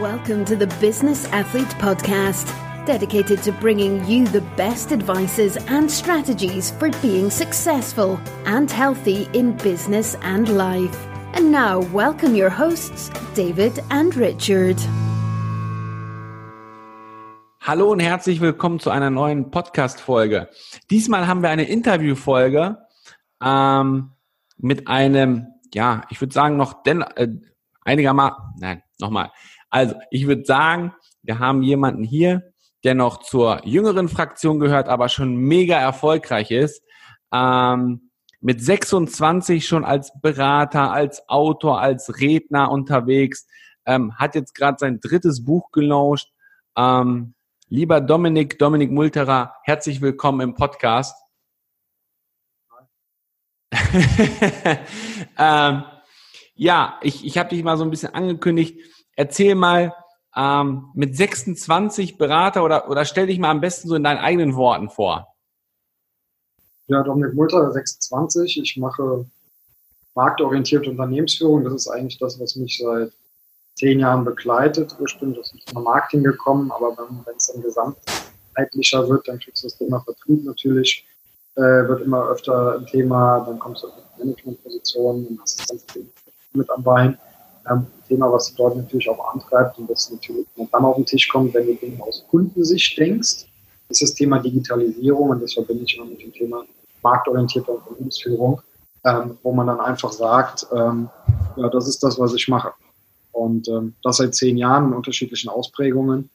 Welcome 0.00 0.44
to 0.44 0.54
the 0.54 0.68
Business 0.78 1.26
Athlete 1.32 1.74
Podcast, 1.80 2.46
dedicated 2.86 3.42
to 3.42 3.50
bringing 3.50 4.06
you 4.06 4.28
the 4.28 4.42
best 4.56 4.92
advices 4.92 5.56
and 5.66 5.90
strategies 5.90 6.70
for 6.70 6.90
being 7.02 7.30
successful 7.30 8.20
and 8.46 8.70
healthy 8.70 9.28
in 9.32 9.56
business 9.56 10.16
and 10.22 10.48
life. 10.56 10.96
And 11.34 11.50
now, 11.50 11.80
welcome 11.92 12.36
your 12.36 12.48
hosts, 12.48 13.10
David 13.34 13.82
and 13.90 14.14
Richard. 14.14 14.76
Hallo 17.60 17.90
und 17.90 17.98
herzlich 17.98 18.40
willkommen 18.40 18.78
zu 18.78 18.90
einer 18.90 19.10
neuen 19.10 19.50
Podcast-Folge. 19.50 20.48
Diesmal 20.90 21.26
haben 21.26 21.42
wir 21.42 21.50
eine 21.50 21.64
Interview-Folge 21.64 22.78
ähm, 23.42 24.12
mit 24.58 24.86
einem, 24.86 25.48
ja, 25.74 26.02
ich 26.10 26.20
würde 26.20 26.32
sagen, 26.32 26.56
noch 26.56 26.84
denn, 26.84 27.02
äh, 27.02 27.26
einigermaßen, 27.84 28.36
nein, 28.60 28.84
nochmal. 29.00 29.32
Also, 29.70 29.94
ich 30.10 30.26
würde 30.26 30.44
sagen, 30.44 30.94
wir 31.22 31.38
haben 31.38 31.62
jemanden 31.62 32.02
hier, 32.02 32.52
der 32.84 32.94
noch 32.94 33.18
zur 33.18 33.66
jüngeren 33.66 34.08
Fraktion 34.08 34.60
gehört, 34.60 34.88
aber 34.88 35.08
schon 35.08 35.36
mega 35.36 35.76
erfolgreich 35.78 36.50
ist. 36.50 36.82
Ähm, 37.32 38.10
mit 38.40 38.62
26 38.62 39.66
schon 39.66 39.84
als 39.84 40.12
Berater, 40.20 40.92
als 40.92 41.28
Autor, 41.28 41.80
als 41.80 42.20
Redner 42.20 42.70
unterwegs, 42.70 43.46
ähm, 43.84 44.16
hat 44.16 44.34
jetzt 44.34 44.54
gerade 44.54 44.78
sein 44.78 45.00
drittes 45.00 45.44
Buch 45.44 45.72
gelauncht. 45.72 46.32
Ähm, 46.76 47.34
lieber 47.68 48.00
Dominik, 48.00 48.58
Dominik 48.58 48.92
Multerer, 48.92 49.54
herzlich 49.64 50.00
willkommen 50.00 50.40
im 50.40 50.54
Podcast. 50.54 51.16
ähm, 55.38 55.84
ja, 56.54 56.98
ich, 57.02 57.24
ich 57.24 57.38
habe 57.38 57.50
dich 57.50 57.62
mal 57.62 57.76
so 57.76 57.84
ein 57.84 57.90
bisschen 57.90 58.14
angekündigt. 58.14 58.80
Erzähl 59.18 59.56
mal 59.56 59.92
ähm, 60.36 60.90
mit 60.94 61.16
26 61.16 62.18
Berater 62.18 62.62
oder, 62.62 62.88
oder 62.88 63.04
stell 63.04 63.26
dich 63.26 63.40
mal 63.40 63.50
am 63.50 63.60
besten 63.60 63.88
so 63.88 63.96
in 63.96 64.04
deinen 64.04 64.18
eigenen 64.18 64.54
Worten 64.54 64.90
vor. 64.90 65.34
Ja, 66.86 67.02
Dominik 67.02 67.34
Multer, 67.34 67.72
26. 67.72 68.60
Ich 68.62 68.76
mache 68.76 69.26
marktorientierte 70.14 70.90
Unternehmensführung. 70.90 71.64
Das 71.64 71.72
ist 71.74 71.88
eigentlich 71.88 72.18
das, 72.18 72.38
was 72.38 72.54
mich 72.54 72.78
seit 72.78 73.10
zehn 73.74 73.98
Jahren 73.98 74.24
begleitet. 74.24 74.94
Ursprünglich 75.00 75.40
aus 75.40 75.50
dem 75.50 75.82
Marketing 75.82 76.22
gekommen, 76.22 76.70
aber 76.70 76.96
wenn 76.96 77.36
es 77.36 77.48
dann 77.48 77.60
gesamtheitlicher 77.60 79.08
wird, 79.08 79.26
dann 79.26 79.40
kriegst 79.40 79.64
du 79.64 79.66
das 79.66 79.78
Thema 79.78 79.98
Vertrieb 79.98 80.44
natürlich, 80.44 81.04
äh, 81.56 81.60
wird 81.60 82.02
immer 82.02 82.28
öfter 82.28 82.78
ein 82.78 82.86
Thema, 82.86 83.40
dann 83.40 83.58
kommst 83.58 83.82
du 83.82 83.88
auf 83.88 83.94
Managementpositionen 84.16 85.26
und 85.26 85.42
Assistenz 85.42 85.84
mit 86.52 86.70
am 86.70 86.84
Bein. 86.84 87.18
Ähm, 87.70 87.86
Thema, 88.08 88.32
was 88.32 88.54
dort 88.54 88.76
natürlich 88.76 89.08
auch 89.08 89.32
antreibt 89.32 89.78
und 89.78 89.88
das 89.88 90.10
natürlich 90.10 90.46
dann 90.56 90.84
auf 90.84 90.96
den 90.96 91.06
Tisch 91.06 91.28
kommt, 91.28 91.54
wenn 91.54 91.66
du 91.66 91.74
Dinge 91.74 92.02
aus 92.02 92.24
Kundensicht 92.30 92.98
denkst, 92.98 93.46
ist 93.88 94.02
das 94.02 94.14
Thema 94.14 94.38
Digitalisierung 94.38 95.30
und 95.30 95.42
das 95.42 95.54
verbinde 95.54 95.84
ich 95.84 95.96
immer 95.96 96.06
mit 96.06 96.22
dem 96.22 96.32
Thema 96.32 96.64
marktorientierte 97.02 97.70
Unternehmensführung, 97.70 98.60
ähm, 99.04 99.38
wo 99.42 99.52
man 99.52 99.66
dann 99.66 99.80
einfach 99.80 100.12
sagt, 100.12 100.66
ähm, 100.74 101.08
ja, 101.56 101.68
das 101.68 101.86
ist 101.86 102.02
das, 102.02 102.18
was 102.18 102.34
ich 102.34 102.48
mache. 102.48 102.72
Und 103.32 103.68
ähm, 103.68 103.94
das 104.02 104.16
seit 104.16 104.34
zehn 104.34 104.56
Jahren 104.56 104.86
in 104.88 104.92
unterschiedlichen 104.94 105.48
Ausprägungen, 105.48 106.30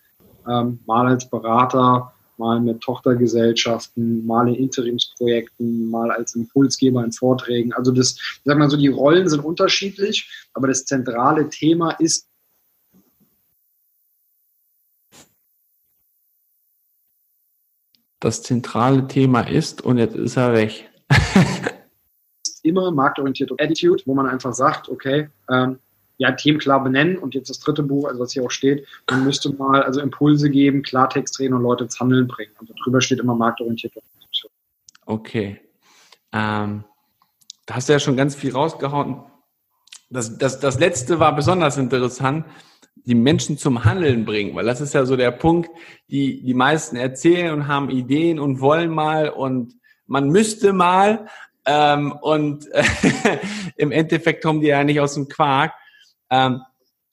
ähm, 0.47 0.79
mal 0.85 1.07
als 1.07 1.29
Berater, 1.29 2.12
mal 2.37 2.59
mit 2.59 2.81
Tochtergesellschaften, 2.81 4.25
mal 4.25 4.47
in 4.47 4.55
Interimsprojekten, 4.55 5.89
mal 5.89 6.11
als 6.11 6.35
Impulsgeber 6.35 7.03
in 7.03 7.11
Vorträgen. 7.11 7.73
Also 7.73 7.91
das, 7.91 8.11
ich 8.13 8.41
sag 8.45 8.57
mal 8.57 8.69
so, 8.69 8.77
die 8.77 8.87
Rollen 8.87 9.29
sind 9.29 9.43
unterschiedlich, 9.43 10.47
aber 10.53 10.67
das 10.67 10.85
zentrale 10.85 11.49
Thema 11.49 11.91
ist 11.91 12.27
das 18.19 18.41
zentrale 18.41 19.05
Thema 19.07 19.41
ist 19.41 19.81
und 19.81 19.97
jetzt 19.97 20.15
ist 20.15 20.37
er 20.37 20.53
weg. 20.53 20.89
immer 22.63 22.91
marktorientierte 22.91 23.55
Attitude, 23.59 24.01
wo 24.05 24.15
man 24.15 24.25
einfach 24.25 24.53
sagt, 24.53 24.89
okay, 24.89 25.29
ähm, 25.49 25.79
ja, 26.17 26.31
Themen 26.31 26.59
klar 26.59 26.83
benennen 26.83 27.17
und 27.17 27.33
jetzt 27.33 27.49
das 27.49 27.59
dritte 27.59 27.83
Buch, 27.83 28.07
also 28.07 28.19
was 28.19 28.33
hier 28.33 28.43
auch 28.43 28.51
steht, 28.51 28.87
man 29.09 29.23
müsste 29.23 29.51
mal 29.53 29.83
also 29.83 29.99
Impulse 29.99 30.49
geben, 30.49 30.83
Klartext 30.83 31.39
reden 31.39 31.53
und 31.53 31.63
Leute 31.63 31.85
ins 31.85 31.99
Handeln 31.99 32.27
bringen. 32.27 32.51
Und 32.59 32.69
darüber 32.69 33.01
steht 33.01 33.19
immer 33.19 33.35
marktorientierte 33.35 33.99
Organisation. 33.99 34.51
Okay. 35.05 35.59
Ähm, 36.31 36.83
da 37.65 37.75
hast 37.75 37.89
du 37.89 37.93
ja 37.93 37.99
schon 37.99 38.17
ganz 38.17 38.35
viel 38.35 38.53
rausgehauen. 38.53 39.23
Das, 40.09 40.37
das, 40.37 40.59
das 40.59 40.79
letzte 40.79 41.19
war 41.19 41.35
besonders 41.35 41.77
interessant, 41.77 42.45
die 43.05 43.15
Menschen 43.15 43.57
zum 43.57 43.83
Handeln 43.83 44.25
bringen, 44.25 44.55
weil 44.55 44.65
das 44.65 44.79
ist 44.79 44.93
ja 44.93 45.05
so 45.05 45.15
der 45.15 45.31
Punkt, 45.31 45.69
die 46.09 46.43
die 46.43 46.53
meisten 46.53 46.95
erzählen 46.95 47.53
und 47.53 47.67
haben 47.67 47.89
Ideen 47.89 48.39
und 48.39 48.61
wollen 48.61 48.91
mal 48.91 49.29
und 49.29 49.75
man 50.05 50.29
müsste 50.29 50.73
mal 50.73 51.27
ähm, 51.65 52.11
und 52.21 52.69
äh, 52.71 52.83
im 53.77 53.91
Endeffekt 53.91 54.43
kommen 54.43 54.61
die 54.61 54.67
ja 54.67 54.83
nicht 54.83 54.99
aus 54.99 55.15
dem 55.15 55.27
Quark. 55.27 55.73
Ähm, 56.33 56.61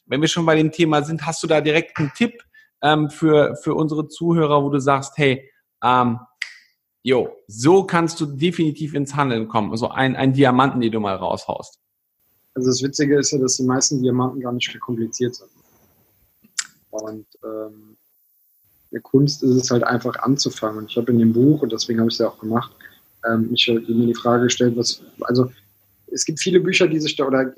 wenn 0.07 0.23
wir 0.23 0.29
schon 0.29 0.47
bei 0.47 0.57
dem 0.57 0.73
Thema 0.73 1.03
sind, 1.03 1.27
hast 1.27 1.43
du 1.43 1.47
da 1.47 1.61
direkt 1.61 1.99
einen 1.99 2.11
Tipp 2.17 2.43
ähm, 2.81 3.11
für, 3.11 3.55
für 3.57 3.75
unsere 3.75 4.09
Zuhörer, 4.09 4.65
wo 4.65 4.71
du 4.71 4.81
sagst, 4.81 5.13
hey, 5.19 5.47
ähm, 5.85 6.19
jo, 7.03 7.29
so 7.47 7.85
kannst 7.85 8.19
du 8.21 8.27
definitiv 8.27 8.95
ins 8.95 9.15
Handeln 9.15 9.47
kommen. 9.47 9.73
Also 9.73 9.89
ein, 9.91 10.17
ein 10.17 10.33
Diamanten, 10.33 10.81
den 10.81 10.91
du 10.91 11.01
mal 11.01 11.17
raushaust. 11.17 11.79
Also 12.55 12.71
das 12.71 12.83
Witzige 12.83 13.19
ist 13.19 13.31
ja, 13.33 13.39
dass 13.39 13.59
die 13.59 13.65
meisten 13.65 14.03
Diamanten 14.03 14.41
gar 14.41 14.53
nicht 14.53 14.81
kompliziert 14.81 15.35
sind. 15.35 15.51
Und 16.91 17.27
ähm, 17.45 17.97
der 18.91 19.01
Kunst 19.03 19.43
ist 19.43 19.55
es 19.55 19.71
halt 19.71 19.85
einfach 19.85 20.17
anzufangen. 20.17 20.79
Und 20.79 20.91
ich 20.91 20.97
habe 20.97 21.13
in 21.13 21.19
dem 21.19 21.35
Buch, 21.35 21.61
und 21.61 21.73
deswegen 21.73 22.01
habe 22.01 22.09
ich 22.09 22.15
es 22.15 22.21
ja 22.21 22.29
auch 22.29 22.39
gemacht, 22.39 22.73
ähm, 23.31 23.51
mich 23.51 23.69
mir 23.69 24.07
die 24.07 24.15
Frage 24.15 24.45
gestellt, 24.45 24.77
was, 24.79 25.03
also 25.21 25.53
es 26.07 26.25
gibt 26.25 26.41
viele 26.41 26.61
Bücher, 26.61 26.89
die 26.89 26.99
sich 26.99 27.15
da, 27.17 27.27
oder 27.27 27.53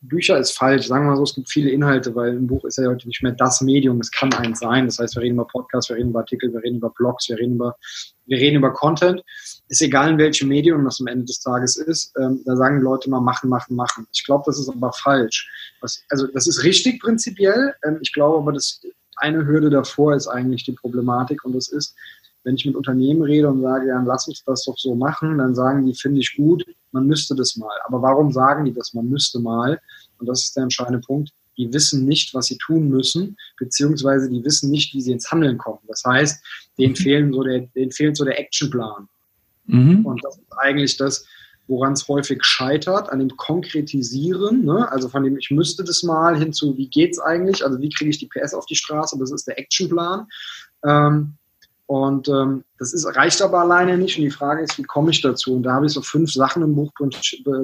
Bücher 0.00 0.38
ist 0.38 0.52
falsch, 0.52 0.86
sagen 0.86 1.04
wir 1.04 1.10
mal 1.10 1.16
so, 1.16 1.22
es 1.22 1.34
gibt 1.34 1.50
viele 1.50 1.70
Inhalte, 1.70 2.14
weil 2.14 2.32
ein 2.32 2.46
Buch 2.46 2.64
ist 2.64 2.78
ja 2.78 2.88
heute 2.88 3.06
nicht 3.06 3.22
mehr 3.22 3.32
das 3.32 3.60
Medium, 3.60 4.00
es 4.00 4.10
kann 4.10 4.32
eins 4.34 4.60
sein. 4.60 4.86
Das 4.86 4.98
heißt, 4.98 5.16
wir 5.16 5.22
reden 5.22 5.34
über 5.34 5.46
Podcasts, 5.46 5.88
wir 5.88 5.96
reden 5.96 6.10
über 6.10 6.20
Artikel, 6.20 6.52
wir 6.52 6.62
reden 6.62 6.76
über 6.76 6.90
Blogs, 6.90 7.28
wir 7.28 7.38
reden 7.38 7.54
über, 7.54 7.76
wir 8.26 8.38
reden 8.38 8.56
über 8.56 8.72
Content. 8.72 9.22
Ist 9.68 9.82
egal, 9.82 10.10
in 10.10 10.18
welchem 10.18 10.48
Medium 10.48 10.84
das 10.84 11.00
am 11.00 11.06
Ende 11.06 11.24
des 11.24 11.40
Tages 11.40 11.76
ist. 11.76 12.12
Ähm, 12.20 12.42
da 12.44 12.56
sagen 12.56 12.80
Leute 12.80 13.08
immer 13.08 13.20
machen, 13.20 13.48
machen, 13.48 13.76
machen. 13.76 14.06
Ich 14.12 14.24
glaube, 14.24 14.44
das 14.46 14.58
ist 14.58 14.68
aber 14.68 14.92
falsch. 14.92 15.48
Was, 15.80 16.02
also 16.10 16.26
das 16.26 16.46
ist 16.46 16.64
richtig 16.64 17.00
prinzipiell. 17.00 17.74
Ähm, 17.84 17.98
ich 18.00 18.12
glaube 18.12 18.38
aber, 18.38 18.52
dass 18.52 18.80
eine 19.16 19.46
Hürde 19.46 19.70
davor 19.70 20.14
ist 20.14 20.28
eigentlich 20.28 20.64
die 20.64 20.72
Problematik 20.72 21.44
und 21.44 21.54
das 21.54 21.68
ist, 21.68 21.94
wenn 22.44 22.54
ich 22.54 22.66
mit 22.66 22.76
Unternehmen 22.76 23.22
rede 23.22 23.48
und 23.48 23.62
sage, 23.62 23.88
ja, 23.88 24.02
lass 24.02 24.28
uns 24.28 24.42
das 24.44 24.64
doch 24.64 24.76
so 24.78 24.94
machen, 24.94 25.38
dann 25.38 25.54
sagen 25.54 25.86
die, 25.86 25.94
finde 25.94 26.20
ich 26.20 26.36
gut, 26.36 26.64
man 26.92 27.06
müsste 27.06 27.34
das 27.34 27.56
mal. 27.56 27.76
Aber 27.86 28.00
warum 28.02 28.32
sagen 28.32 28.64
die 28.64 28.72
das, 28.72 28.94
man 28.94 29.08
müsste 29.08 29.38
mal? 29.38 29.80
Und 30.18 30.26
das 30.26 30.44
ist 30.44 30.56
der 30.56 30.64
entscheidende 30.64 31.00
Punkt. 31.00 31.30
Die 31.56 31.72
wissen 31.72 32.06
nicht, 32.06 32.34
was 32.34 32.46
sie 32.46 32.56
tun 32.58 32.88
müssen, 32.88 33.36
beziehungsweise 33.58 34.30
die 34.30 34.44
wissen 34.44 34.70
nicht, 34.70 34.94
wie 34.94 35.00
sie 35.00 35.12
ins 35.12 35.30
Handeln 35.30 35.58
kommen. 35.58 35.80
Das 35.88 36.04
heißt, 36.04 36.42
denen, 36.78 36.92
mhm. 36.92 36.96
fehlen 36.96 37.32
so 37.32 37.42
der, 37.42 37.60
denen 37.74 37.90
fehlt 37.90 38.16
so 38.16 38.24
der 38.24 38.38
Actionplan. 38.38 39.08
Mhm. 39.66 40.06
Und 40.06 40.24
das 40.24 40.38
ist 40.38 40.52
eigentlich 40.56 40.96
das, 40.96 41.24
woran 41.66 41.92
es 41.92 42.08
häufig 42.08 42.42
scheitert, 42.44 43.10
an 43.10 43.18
dem 43.18 43.36
Konkretisieren, 43.36 44.64
ne? 44.64 44.90
also 44.90 45.08
von 45.08 45.22
dem 45.22 45.36
ich 45.36 45.50
müsste 45.50 45.84
das 45.84 46.02
mal 46.02 46.36
hin 46.36 46.52
zu, 46.52 46.76
wie 46.78 46.88
geht's 46.88 47.18
eigentlich, 47.18 47.62
also 47.62 47.78
wie 47.80 47.90
kriege 47.90 48.10
ich 48.10 48.18
die 48.18 48.28
PS 48.28 48.54
auf 48.54 48.64
die 48.66 48.74
Straße, 48.74 49.18
das 49.18 49.30
ist 49.30 49.46
der 49.46 49.58
Actionplan. 49.58 50.26
Ähm, 50.84 51.34
und 51.88 52.28
ähm, 52.28 52.64
das 52.78 52.92
ist, 52.92 53.06
reicht 53.16 53.40
aber 53.40 53.60
alleine 53.60 53.96
nicht. 53.96 54.18
Und 54.18 54.24
die 54.24 54.30
Frage 54.30 54.62
ist, 54.62 54.76
wie 54.76 54.82
komme 54.82 55.10
ich 55.10 55.22
dazu? 55.22 55.54
Und 55.54 55.62
da 55.62 55.72
habe 55.72 55.86
ich 55.86 55.92
so 55.92 56.02
fünf 56.02 56.30
Sachen 56.30 56.62
im 56.62 56.74
Buch 56.74 56.92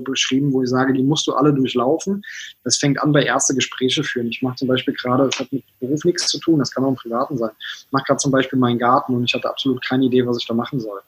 beschrieben, 0.03 0.51
wo 0.51 0.63
ich 0.63 0.71
sage, 0.71 0.95
die 0.95 1.03
musst 1.03 1.27
du 1.27 1.35
alle 1.35 1.53
durchlaufen. 1.53 2.23
Das 2.65 2.79
fängt 2.79 2.99
an 3.03 3.13
bei 3.13 3.23
erste 3.23 3.55
Gespräche 3.55 4.03
führen. 4.03 4.29
Ich 4.29 4.41
mache 4.41 4.57
zum 4.57 4.69
Beispiel 4.69 4.95
gerade, 4.95 5.27
das 5.27 5.39
hat 5.39 5.53
mit 5.53 5.63
Beruf 5.79 6.07
nichts 6.07 6.29
zu 6.29 6.39
tun, 6.39 6.59
das 6.59 6.71
kann 6.71 6.85
auch 6.85 6.89
im 6.89 6.95
Privaten 6.95 7.37
sein. 7.37 7.51
Ich 7.59 7.93
mache 7.93 8.05
gerade 8.05 8.17
zum 8.17 8.33
Beispiel 8.33 8.59
meinen 8.59 8.79
Garten 8.79 9.15
und 9.15 9.25
ich 9.25 9.35
hatte 9.35 9.51
absolut 9.51 9.85
keine 9.87 10.07
Idee, 10.07 10.27
was 10.27 10.39
ich 10.39 10.47
da 10.47 10.55
machen 10.55 10.81
soll. 10.81 11.03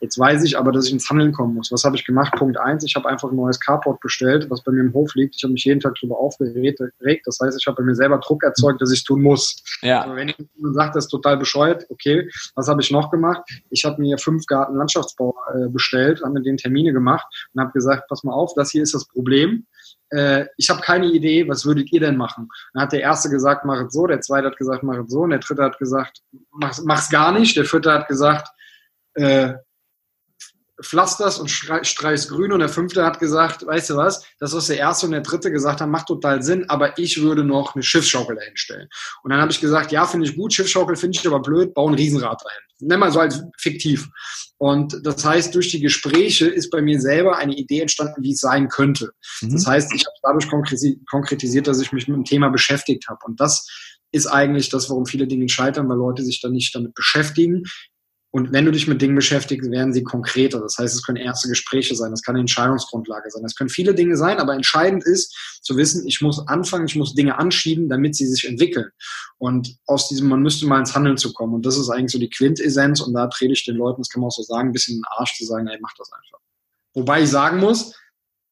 Jetzt 0.00 0.18
weiß 0.18 0.44
ich 0.44 0.56
aber, 0.56 0.72
dass 0.72 0.86
ich 0.86 0.92
ins 0.92 1.08
Handeln 1.10 1.32
kommen 1.32 1.54
muss. 1.54 1.70
Was 1.70 1.84
habe 1.84 1.94
ich 1.94 2.06
gemacht? 2.06 2.34
Punkt 2.36 2.58
eins, 2.58 2.84
ich 2.84 2.96
habe 2.96 3.08
einfach 3.08 3.30
ein 3.30 3.36
neues 3.36 3.60
Carport 3.60 4.00
bestellt, 4.00 4.48
was 4.48 4.62
bei 4.62 4.72
mir 4.72 4.80
im 4.80 4.94
Hof 4.94 5.14
liegt. 5.14 5.36
Ich 5.36 5.42
habe 5.42 5.52
mich 5.52 5.64
jeden 5.64 5.80
Tag 5.80 5.94
darüber 6.00 6.18
aufgeregt. 6.18 6.80
Das 7.26 7.38
heißt, 7.40 7.58
ich 7.60 7.66
habe 7.66 7.76
bei 7.76 7.82
mir 7.82 7.94
selber 7.94 8.18
Druck 8.18 8.42
erzeugt, 8.42 8.80
dass 8.80 8.90
ich 8.90 9.00
es 9.00 9.04
tun 9.04 9.22
muss. 9.22 9.62
Ja. 9.82 10.02
Also 10.02 10.16
wenn 10.16 10.28
jemand 10.28 10.74
sagt, 10.74 10.96
das 10.96 11.04
ist 11.04 11.10
total 11.10 11.36
bescheuert, 11.36 11.84
okay, 11.90 12.28
was 12.54 12.68
habe 12.68 12.80
ich 12.80 12.90
noch 12.90 13.10
gemacht? 13.10 13.42
Ich 13.68 13.84
habe 13.84 14.00
mir 14.00 14.16
fünf 14.18 14.46
Garten 14.46 14.76
Landschaftsbau 14.76 15.34
äh, 15.54 15.68
bestellt, 15.68 16.22
habe 16.22 16.32
mit 16.32 16.46
denen 16.46 16.56
Termine 16.56 16.92
gemacht 16.92 17.26
und 17.52 17.60
habe 17.60 17.72
gesagt, 17.72 18.08
pass 18.08 18.24
mal 18.24 18.32
auf, 18.32 18.54
das 18.54 18.70
hier 18.70 18.82
ist 18.82 18.94
das 18.94 19.06
Problem 19.06 19.66
äh, 20.10 20.46
ich 20.56 20.68
habe 20.68 20.80
keine 20.80 21.06
Idee, 21.06 21.48
was 21.48 21.64
würdet 21.64 21.92
ihr 21.92 22.00
denn 22.00 22.16
machen? 22.16 22.48
Dann 22.72 22.82
hat 22.82 22.92
der 22.92 23.00
erste 23.00 23.30
gesagt, 23.30 23.64
mach 23.64 23.80
es 23.80 23.92
so, 23.92 24.06
der 24.06 24.20
zweite 24.20 24.48
hat 24.48 24.56
gesagt, 24.56 24.82
mach 24.82 24.98
es 24.98 25.10
so, 25.10 25.20
und 25.20 25.30
der 25.30 25.38
dritte 25.38 25.62
hat 25.62 25.78
gesagt, 25.78 26.20
mach, 26.50 26.76
mach's 26.84 27.10
gar 27.10 27.32
nicht, 27.32 27.56
der 27.56 27.64
vierte 27.64 27.92
hat 27.92 28.08
gesagt, 28.08 28.48
äh, 29.14 29.54
pflasterst 30.82 31.40
und 31.40 31.48
streichst 31.48 32.28
grün 32.28 32.52
und 32.52 32.60
der 32.60 32.68
fünfte 32.68 33.04
hat 33.04 33.18
gesagt, 33.18 33.66
weißt 33.66 33.90
du 33.90 33.96
was, 33.96 34.24
das, 34.38 34.54
was 34.54 34.66
der 34.66 34.78
erste 34.78 35.06
und 35.06 35.12
der 35.12 35.20
dritte 35.20 35.50
gesagt 35.50 35.80
haben, 35.80 35.90
macht 35.90 36.08
total 36.08 36.42
Sinn, 36.42 36.64
aber 36.68 36.98
ich 36.98 37.20
würde 37.20 37.44
noch 37.44 37.74
eine 37.74 37.82
Schiffsschaukel 37.82 38.36
dahinstellen. 38.36 38.88
Und 39.22 39.30
dann 39.30 39.40
habe 39.40 39.52
ich 39.52 39.60
gesagt, 39.60 39.92
ja, 39.92 40.06
finde 40.06 40.26
ich 40.26 40.36
gut, 40.36 40.52
Schiffsschaukel 40.52 40.96
finde 40.96 41.18
ich 41.18 41.26
aber 41.26 41.40
blöd, 41.40 41.74
baue 41.74 41.92
ein 41.92 41.94
Riesenrad 41.94 42.44
rein. 42.44 42.58
Nenn 42.80 43.00
mal 43.00 43.12
so 43.12 43.20
als 43.20 43.42
fiktiv. 43.58 44.08
Und 44.56 45.00
das 45.04 45.24
heißt, 45.24 45.54
durch 45.54 45.70
die 45.70 45.80
Gespräche 45.80 46.46
ist 46.46 46.70
bei 46.70 46.80
mir 46.80 47.00
selber 47.00 47.36
eine 47.36 47.54
Idee 47.54 47.80
entstanden, 47.80 48.22
wie 48.22 48.32
es 48.32 48.40
sein 48.40 48.68
könnte. 48.68 49.10
Mhm. 49.42 49.52
Das 49.52 49.66
heißt, 49.66 49.92
ich 49.94 50.04
habe 50.06 50.16
dadurch 50.22 50.48
konkretisiert, 51.10 51.66
dass 51.66 51.80
ich 51.80 51.92
mich 51.92 52.08
mit 52.08 52.16
dem 52.16 52.24
Thema 52.24 52.48
beschäftigt 52.48 53.06
habe. 53.08 53.20
Und 53.24 53.40
das 53.40 53.66
ist 54.12 54.26
eigentlich 54.26 54.68
das, 54.70 54.90
warum 54.90 55.06
viele 55.06 55.26
Dinge 55.26 55.48
scheitern, 55.48 55.88
weil 55.88 55.96
Leute 55.96 56.24
sich 56.24 56.40
dann 56.40 56.52
nicht 56.52 56.74
damit 56.74 56.94
beschäftigen, 56.94 57.64
und 58.32 58.52
wenn 58.52 58.64
du 58.64 58.70
dich 58.70 58.86
mit 58.86 59.02
Dingen 59.02 59.16
beschäftigst, 59.16 59.70
werden 59.70 59.92
sie 59.92 60.04
konkreter. 60.04 60.60
Das 60.60 60.78
heißt, 60.78 60.94
es 60.94 61.02
können 61.02 61.16
erste 61.16 61.48
Gespräche 61.48 61.96
sein, 61.96 62.12
das 62.12 62.22
kann 62.22 62.36
eine 62.36 62.42
Entscheidungsgrundlage 62.42 63.28
sein, 63.30 63.42
das 63.42 63.56
können 63.56 63.70
viele 63.70 63.92
Dinge 63.92 64.16
sein, 64.16 64.38
aber 64.38 64.54
entscheidend 64.54 65.04
ist 65.04 65.36
zu 65.62 65.76
wissen, 65.76 66.06
ich 66.06 66.20
muss 66.20 66.46
anfangen, 66.46 66.86
ich 66.86 66.94
muss 66.94 67.14
Dinge 67.14 67.38
anschieben, 67.38 67.88
damit 67.88 68.14
sie 68.14 68.26
sich 68.26 68.46
entwickeln. 68.46 68.90
Und 69.38 69.76
aus 69.86 70.08
diesem, 70.08 70.28
man 70.28 70.42
müsste 70.42 70.66
mal 70.66 70.78
ins 70.78 70.94
Handeln 70.94 71.16
zu 71.16 71.32
kommen. 71.32 71.54
Und 71.54 71.66
das 71.66 71.76
ist 71.76 71.90
eigentlich 71.90 72.12
so 72.12 72.18
die 72.18 72.30
Quintessenz. 72.30 73.00
Und 73.00 73.14
da 73.14 73.26
trete 73.26 73.52
ich 73.52 73.64
den 73.64 73.76
Leuten, 73.76 74.00
das 74.00 74.08
kann 74.10 74.20
man 74.20 74.28
auch 74.28 74.32
so 74.32 74.42
sagen, 74.42 74.68
ein 74.68 74.72
bisschen 74.72 74.96
in 74.96 75.00
den 75.00 75.18
Arsch 75.18 75.36
zu 75.36 75.44
sagen, 75.44 75.66
ey, 75.66 75.78
mach 75.80 75.94
das 75.98 76.10
einfach. 76.12 76.38
Wobei 76.94 77.22
ich 77.22 77.30
sagen 77.30 77.58
muss, 77.58 77.94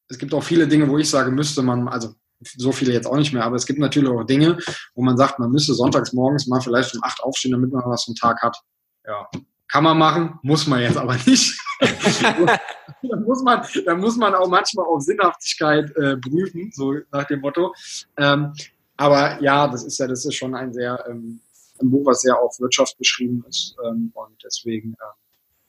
es 0.09 0.17
gibt 0.17 0.33
auch 0.33 0.43
viele 0.43 0.67
Dinge, 0.67 0.89
wo 0.89 0.97
ich 0.97 1.09
sage, 1.09 1.31
müsste 1.31 1.61
man, 1.61 1.87
also 1.87 2.15
so 2.57 2.71
viele 2.71 2.93
jetzt 2.93 3.05
auch 3.05 3.17
nicht 3.17 3.33
mehr, 3.33 3.43
aber 3.43 3.55
es 3.55 3.65
gibt 3.65 3.79
natürlich 3.79 4.09
auch 4.09 4.23
Dinge, 4.23 4.57
wo 4.95 5.03
man 5.03 5.17
sagt, 5.17 5.39
man 5.39 5.51
müsste 5.51 5.73
sonntags 5.73 6.13
morgens 6.13 6.47
mal 6.47 6.61
vielleicht 6.61 6.95
um 6.95 7.03
acht 7.03 7.21
aufstehen, 7.21 7.51
damit 7.51 7.71
man 7.71 7.83
was 7.85 8.05
vom 8.05 8.15
Tag 8.15 8.41
hat. 8.41 8.57
Ja, 9.05 9.29
kann 9.71 9.83
man 9.83 9.97
machen, 9.97 10.39
muss 10.41 10.67
man 10.67 10.81
jetzt 10.81 10.97
aber 10.97 11.15
nicht. 11.25 11.59
da, 11.79 13.15
muss 13.25 13.43
man, 13.43 13.65
da 13.85 13.95
muss 13.95 14.17
man 14.17 14.35
auch 14.35 14.47
manchmal 14.47 14.85
auf 14.85 15.01
Sinnhaftigkeit 15.01 15.95
äh, 15.95 16.17
prüfen, 16.17 16.71
so 16.73 16.95
nach 17.11 17.25
dem 17.25 17.41
Motto. 17.41 17.73
Ähm, 18.17 18.53
aber 18.97 19.41
ja, 19.41 19.67
das 19.67 19.83
ist 19.85 19.97
ja, 19.99 20.07
das 20.07 20.25
ist 20.25 20.35
schon 20.35 20.55
ein 20.55 20.73
sehr 20.73 21.03
ähm, 21.07 21.39
ein 21.81 21.89
Buch, 21.89 22.05
was 22.05 22.21
sehr 22.21 22.37
auf 22.37 22.59
Wirtschaft 22.59 22.97
beschrieben 22.97 23.43
ist. 23.47 23.75
Ähm, 23.85 24.11
und 24.13 24.43
deswegen, 24.43 24.89
ähm, 24.89 24.95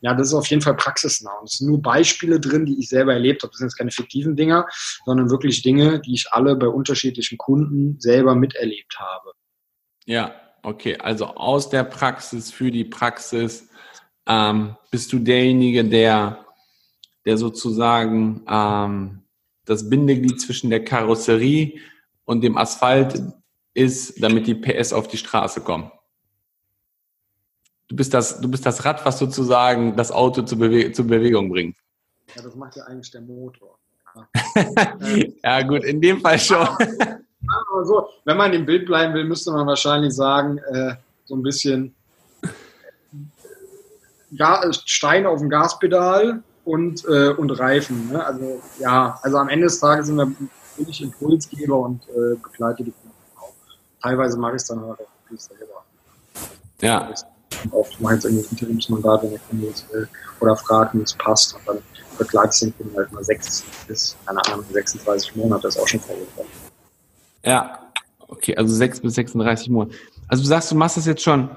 ja, 0.01 0.15
das 0.15 0.29
ist 0.29 0.35
auf 0.35 0.47
jeden 0.47 0.63
Fall 0.63 0.77
praxisnah. 0.77 1.33
Und 1.41 1.49
es 1.49 1.59
sind 1.59 1.69
nur 1.69 1.83
Beispiele 1.83 2.41
drin, 2.41 2.67
die 2.67 2.79
ich 2.79 2.89
selber 2.89 3.13
erlebt 3.13 3.43
habe. 3.43 3.51
Das 3.51 3.59
sind 3.59 3.69
jetzt 3.69 3.77
keine 3.77 3.91
fiktiven 3.91 4.37
Dinger, 4.37 4.67
sondern 5.05 5.31
wirklich 5.31 5.63
Dinge, 5.63 6.01
die 6.01 6.15
ich 6.15 6.33
alle 6.33 6.57
bei 6.57 6.69
unterschiedlichen 6.69 7.39
Kunden 7.39 8.01
selber 8.01 8.35
miterlebt 8.35 8.99
habe. 8.99 9.33
Ja, 10.07 10.35
okay. 10.63 10.97
Also 10.99 11.27
aus 11.27 11.69
der 11.69 11.85
Praxis 11.85 12.51
für 12.51 12.71
die 12.71 12.85
Praxis 12.85 13.69
ähm, 14.31 14.77
bist 14.91 15.13
du 15.13 15.19
derjenige, 15.19 15.85
der, 15.85 16.47
der 17.25 17.37
sozusagen 17.37 18.43
ähm, 18.49 19.23
das 19.65 19.89
Bindeglied 19.89 20.41
zwischen 20.41 20.71
der 20.71 20.85
Karosserie 20.85 21.81
und 22.25 22.43
dem 22.43 22.57
Asphalt 22.57 23.21
ist, 23.75 24.23
damit 24.23 24.47
die 24.47 24.55
PS 24.55 24.93
auf 24.93 25.09
die 25.09 25.17
Straße 25.17 25.61
kommen. 25.61 25.91
Du 27.89 27.97
bist 27.97 28.15
das, 28.15 28.41
du 28.41 28.49
bist 28.49 28.65
das 28.65 28.85
Rad, 28.85 29.05
was 29.05 29.19
sozusagen 29.19 29.97
das 29.97 30.13
Auto 30.13 30.43
zur, 30.43 30.59
Bewe 30.59 30.93
zur 30.93 31.07
Bewegung 31.07 31.51
bringt. 31.51 31.77
Ja, 32.37 32.43
das 32.43 32.55
macht 32.55 32.77
ja 32.77 32.85
eigentlich 32.85 33.11
der 33.11 33.23
Motor. 33.23 33.79
ja, 35.43 35.63
gut, 35.63 35.83
in 35.85 36.01
dem 36.01 36.21
Fall 36.21 36.39
schon. 36.39 36.69
Wenn 38.25 38.37
man 38.37 38.53
im 38.53 38.65
Bild 38.65 38.87
bleiben 38.87 39.15
will, 39.15 39.25
müsste 39.25 39.51
man 39.51 39.67
wahrscheinlich 39.67 40.15
sagen, 40.15 40.59
äh, 40.59 40.95
so 41.25 41.35
ein 41.35 41.43
bisschen 41.43 41.95
Stein 44.87 45.27
auf 45.27 45.41
dem 45.41 45.49
Gaspedal 45.49 46.43
und, 46.65 47.05
äh, 47.07 47.31
und 47.31 47.51
Reifen. 47.51 48.11
Ne? 48.11 48.25
Also 48.25 48.63
ja, 48.79 49.19
also 49.23 49.39
am 49.39 49.49
Ende 49.49 49.67
des 49.67 49.81
Tages 49.81 50.07
sind 50.07 50.17
wir 50.17 50.31
wirklich 50.77 51.03
Impulsgeber 51.03 51.79
und 51.79 52.03
äh, 52.09 52.37
begleite 52.37 52.85
die 52.85 52.93
Kunden 52.93 53.17
auch. 53.37 53.53
Teilweise 54.03 54.39
mache 54.39 54.53
ich 54.53 54.63
es 54.63 54.69
dann 54.69 54.81
halt 54.81 55.01
auch 55.01 55.09
wirklich 55.25 55.43
selber. 55.43 55.85
Ja. 56.81 57.13
Oft 57.73 58.01
mache 58.01 58.15
ich 58.15 58.23
jetzt 58.23 58.25
irgendwie 58.25 58.47
ein 58.47 58.51
Interimsmandat, 58.53 59.23
wenn 59.23 59.31
der 59.31 59.41
Kunde 59.41 59.67
es 59.69 59.85
will 59.93 60.09
oder 60.41 60.57
fragt, 60.57 60.95
wie 60.95 61.03
es 61.03 61.13
passt 61.15 61.55
und 61.55 61.67
dann 61.67 61.79
begleite 62.17 62.51
ich 62.53 62.61
den 62.61 62.77
Kunden 62.79 62.97
halt 62.97 63.13
mal 63.13 63.25
sechs 63.25 63.65
bis, 63.87 64.17
keine 64.25 64.45
Ahnung, 64.47 64.65
36 64.71 65.37
Monate, 65.37 65.69
ist 65.69 65.79
auch 65.79 65.89
schon 65.89 66.01
vorgekommen. 66.01 66.51
Ja, 67.45 67.91
okay, 68.29 68.57
also 68.57 68.75
sechs 68.75 69.01
bis 69.01 69.15
36 69.15 69.71
Monate. 69.71 69.97
Also 70.29 70.43
du 70.43 70.49
sagst, 70.49 70.71
du 70.71 70.77
machst 70.77 70.97
das 70.97 71.07
jetzt 71.07 71.23
schon 71.23 71.51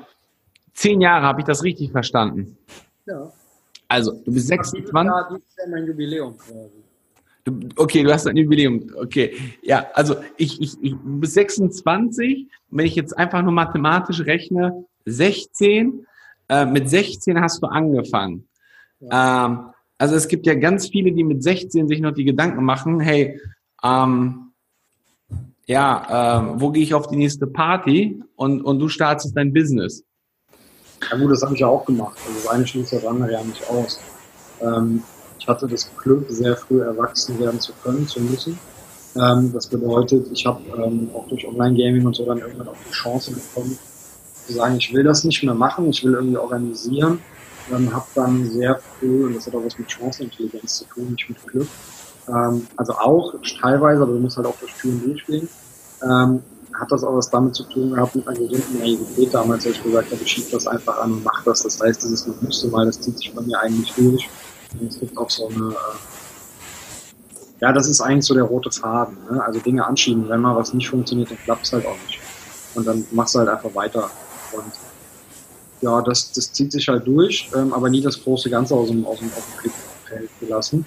Zehn 0.74 1.02
Jahre, 1.02 1.26
habe 1.26 1.42
ich 1.42 1.46
das 1.46 1.64
richtig 1.64 1.92
verstanden? 1.92 2.58
Ja. 3.06 3.32
Also, 3.88 4.14
du 4.26 4.34
bist 4.34 4.48
26. 4.48 4.94
Ja, 4.94 5.30
dieses 5.30 5.56
Jahr 5.56 5.68
mein 5.70 5.86
Jubiläum 5.86 6.36
Du, 7.44 7.60
okay, 7.76 8.04
du 8.04 8.14
hast 8.14 8.26
ein 8.26 8.38
Jubiläum. 8.38 8.90
Okay. 8.96 9.36
Ja, 9.62 9.88
also 9.94 10.16
ich, 10.38 10.62
ich, 10.62 10.82
ich 10.82 10.92
du 10.94 11.20
bist 11.20 11.34
26. 11.34 12.48
Wenn 12.70 12.86
ich 12.86 12.96
jetzt 12.96 13.18
einfach 13.18 13.42
nur 13.42 13.52
mathematisch 13.52 14.22
rechne, 14.22 14.86
16. 15.06 16.06
Äh, 16.48 16.66
mit 16.66 16.90
16 16.90 17.40
hast 17.42 17.62
du 17.62 17.68
angefangen. 17.68 18.48
Ja. 19.02 19.46
Ähm, 19.46 19.60
also 19.98 20.16
es 20.16 20.28
gibt 20.28 20.46
ja 20.46 20.56
ganz 20.56 20.88
viele, 20.88 21.12
die 21.12 21.24
mit 21.24 21.44
16 21.44 21.88
sich 21.88 22.00
noch 22.00 22.14
die 22.14 22.24
Gedanken 22.24 22.64
machen, 22.64 23.00
hey, 23.00 23.40
ähm, 23.84 24.52
ja, 25.66 26.56
äh, 26.56 26.62
wo 26.62 26.72
gehe 26.72 26.84
ich 26.84 26.94
auf 26.94 27.08
die 27.08 27.16
nächste 27.16 27.48
Party? 27.48 28.22
Und, 28.36 28.62
und 28.62 28.80
du 28.80 28.88
startest 28.88 29.36
dein 29.36 29.54
Business. 29.54 30.04
Ja 31.12 31.18
gut, 31.18 31.32
das 31.32 31.42
habe 31.44 31.54
ich 31.54 31.60
ja 31.60 31.68
auch 31.68 31.86
gemacht. 31.86 32.18
Also 32.26 32.40
das 32.40 32.48
eine 32.48 32.66
schließt 32.66 32.94
das 32.94 33.06
andere 33.06 33.32
ja 33.32 33.44
nicht 33.44 33.70
aus. 33.70 34.00
Ähm, 34.62 35.04
ich 35.40 35.48
hatte 35.48 35.68
das 35.68 35.90
Glück, 35.98 36.26
sehr 36.30 36.56
früh 36.56 36.82
erwachsen 36.82 37.40
werden 37.40 37.60
zu 37.60 37.74
können, 37.84 38.08
zu 38.08 38.22
müssen. 38.22 38.58
Ähm, 39.16 39.52
das 39.54 39.68
bedeutet, 39.68 40.28
ich 40.32 40.46
habe 40.46 40.62
ähm, 40.84 41.10
auch 41.14 41.28
durch 41.28 41.48
Online-Gaming 41.48 42.06
und 42.06 42.16
so 42.16 42.26
dann 42.26 42.40
irgendwann 42.40 42.70
auch 42.70 42.76
die 42.88 42.92
Chance 42.92 43.32
bekommen, 43.32 43.78
zu 44.48 44.54
sagen, 44.54 44.78
ich 44.78 44.94
will 44.94 45.04
das 45.04 45.24
nicht 45.24 45.44
mehr 45.44 45.54
machen, 45.54 45.90
ich 45.90 46.04
will 46.04 46.14
irgendwie 46.14 46.38
organisieren. 46.38 47.20
Ähm, 47.72 47.94
habe 47.94 48.06
dann 48.16 48.50
sehr 48.50 48.80
früh, 49.00 49.26
und 49.26 49.36
das 49.36 49.48
hat 49.48 49.56
auch 49.56 49.66
was 49.66 49.78
mit 49.78 49.88
Chancenintelligenz 49.88 50.80
zu 50.80 50.86
tun, 50.86 51.12
nicht 51.12 51.30
mit 51.30 51.46
Glück, 51.48 51.68
ähm, 52.28 52.68
also 52.76 52.94
auch 52.94 53.34
teilweise, 53.62 54.02
aber 54.02 54.14
du 54.14 54.20
musst 54.20 54.38
halt 54.38 54.48
auch 54.48 54.58
durch 54.60 54.74
Türen 54.74 55.02
durchgehen, 55.04 55.48
ähm, 56.04 56.42
hat 56.80 56.92
das 56.92 57.04
auch 57.04 57.16
was 57.16 57.30
damit 57.30 57.56
zu 57.56 57.64
tun 57.64 57.92
gehabt 57.92 58.16
mit 58.16 58.28
einer 58.28 58.38
gesunden 58.38 58.80
Naivität 58.80 59.34
damals, 59.34 59.66
als 59.66 59.76
ich 59.78 59.84
gesagt 59.84 60.12
habe, 60.12 60.22
ich 60.22 60.32
schiebe 60.32 60.52
das 60.52 60.68
einfach 60.68 60.98
an 61.00 61.14
und 61.14 61.24
mache 61.24 61.44
das. 61.46 61.64
Das 61.64 61.80
heißt, 61.80 62.04
dieses 62.04 62.28
noch 62.28 62.42
müsste 62.42 62.68
mal, 62.68 62.86
das 62.86 63.00
zieht 63.00 63.18
sich 63.18 63.34
bei 63.34 63.42
mir 63.42 63.60
eigentlich 63.60 63.94
durch. 63.94 64.30
Und 64.80 64.88
es 64.88 65.00
gibt 65.00 65.18
auch 65.18 65.30
so 65.30 65.48
eine, 65.48 65.70
äh, 65.70 67.62
ja, 67.62 67.72
das 67.72 67.88
ist 67.88 68.02
eigentlich 68.02 68.26
so 68.26 68.34
der 68.34 68.44
rote 68.44 68.72
Faden. 68.72 69.18
Ne? 69.30 69.44
Also 69.44 69.60
Dinge 69.60 69.86
anschieben. 69.86 70.28
Wenn 70.28 70.42
mal 70.42 70.56
was 70.56 70.74
nicht 70.74 70.90
funktioniert, 70.90 71.32
dann 71.32 71.38
klappt 71.38 71.66
es 71.66 71.74
halt 71.74 71.86
auch 71.86 71.98
nicht. 72.08 72.20
Und 72.76 72.88
dann 72.88 73.06
machst 73.12 73.36
du 73.36 73.40
halt 73.40 73.50
einfach 73.50 73.74
weiter. 73.76 74.10
Und 74.52 74.72
ja, 75.82 76.02
das, 76.02 76.32
das 76.32 76.52
zieht 76.52 76.72
sich 76.72 76.88
halt 76.88 77.06
durch, 77.06 77.50
ähm, 77.56 77.74
aber 77.74 77.90
nie 77.90 78.02
das 78.02 78.22
große 78.24 78.50
Ganze 78.50 78.74
aus 78.74 78.88
dem, 78.88 79.06
aus 79.06 79.20
dem, 79.20 79.30
aus 79.30 79.44
dem 79.46 79.62
Blickfeld 79.62 80.30
gelassen. 80.40 80.86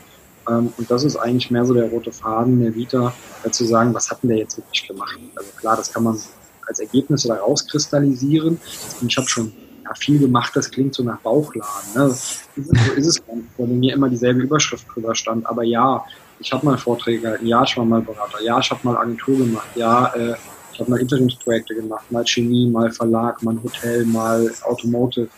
Ähm, 0.48 0.72
und 0.76 0.90
das 0.90 1.04
ist 1.04 1.16
eigentlich 1.16 1.50
mehr 1.50 1.64
so 1.64 1.74
der 1.74 1.90
rote 1.90 2.12
Faden 2.12 2.60
der 2.60 2.74
Vita, 2.74 3.12
zu 3.50 3.64
sagen, 3.64 3.94
was 3.94 4.10
hat 4.10 4.22
denn 4.22 4.30
der 4.30 4.38
jetzt 4.38 4.56
wirklich 4.56 4.88
gemacht? 4.88 5.18
Also 5.36 5.50
klar, 5.58 5.76
das 5.76 5.92
kann 5.92 6.02
man 6.02 6.18
als 6.66 6.80
Ergebnisse 6.80 7.28
da 7.28 7.36
rauskristallisieren. 7.36 8.60
Ich 9.06 9.16
habe 9.16 9.28
schon 9.28 9.52
ja, 9.84 9.94
viel 9.94 10.18
gemacht, 10.18 10.54
das 10.54 10.70
klingt 10.70 10.94
so 10.94 11.02
nach 11.02 11.20
Bauchladen. 11.20 11.94
Ne? 11.94 12.10
So 12.10 12.92
ist 12.96 13.06
es 13.06 13.22
weil 13.56 13.66
mir 13.68 13.94
immer 13.94 14.08
dieselbe 14.08 14.40
Überschrift 14.40 14.86
drüber 14.92 15.14
stand. 15.14 15.46
Aber 15.46 15.62
ja, 15.62 16.04
ich 16.40 16.52
habe 16.52 16.66
mal 16.66 16.76
Vorträge 16.76 17.22
gehalten, 17.22 17.46
ja, 17.46 17.62
ich 17.62 17.76
war 17.76 17.84
mal 17.84 18.02
Berater, 18.02 18.42
ja, 18.42 18.58
ich 18.58 18.70
habe 18.70 18.80
mal 18.82 18.96
Agentur 18.96 19.38
gemacht, 19.38 19.68
ja, 19.74 20.06
äh, 20.14 20.34
ich 20.72 20.80
habe 20.80 20.90
mal 20.90 21.00
Interimsprojekte 21.00 21.74
gemacht, 21.74 22.10
mal 22.10 22.24
Chemie, 22.26 22.68
mal 22.68 22.90
Verlag, 22.90 23.42
mal 23.42 23.56
Hotel, 23.62 24.04
mal 24.04 24.52
Automotive. 24.62 25.28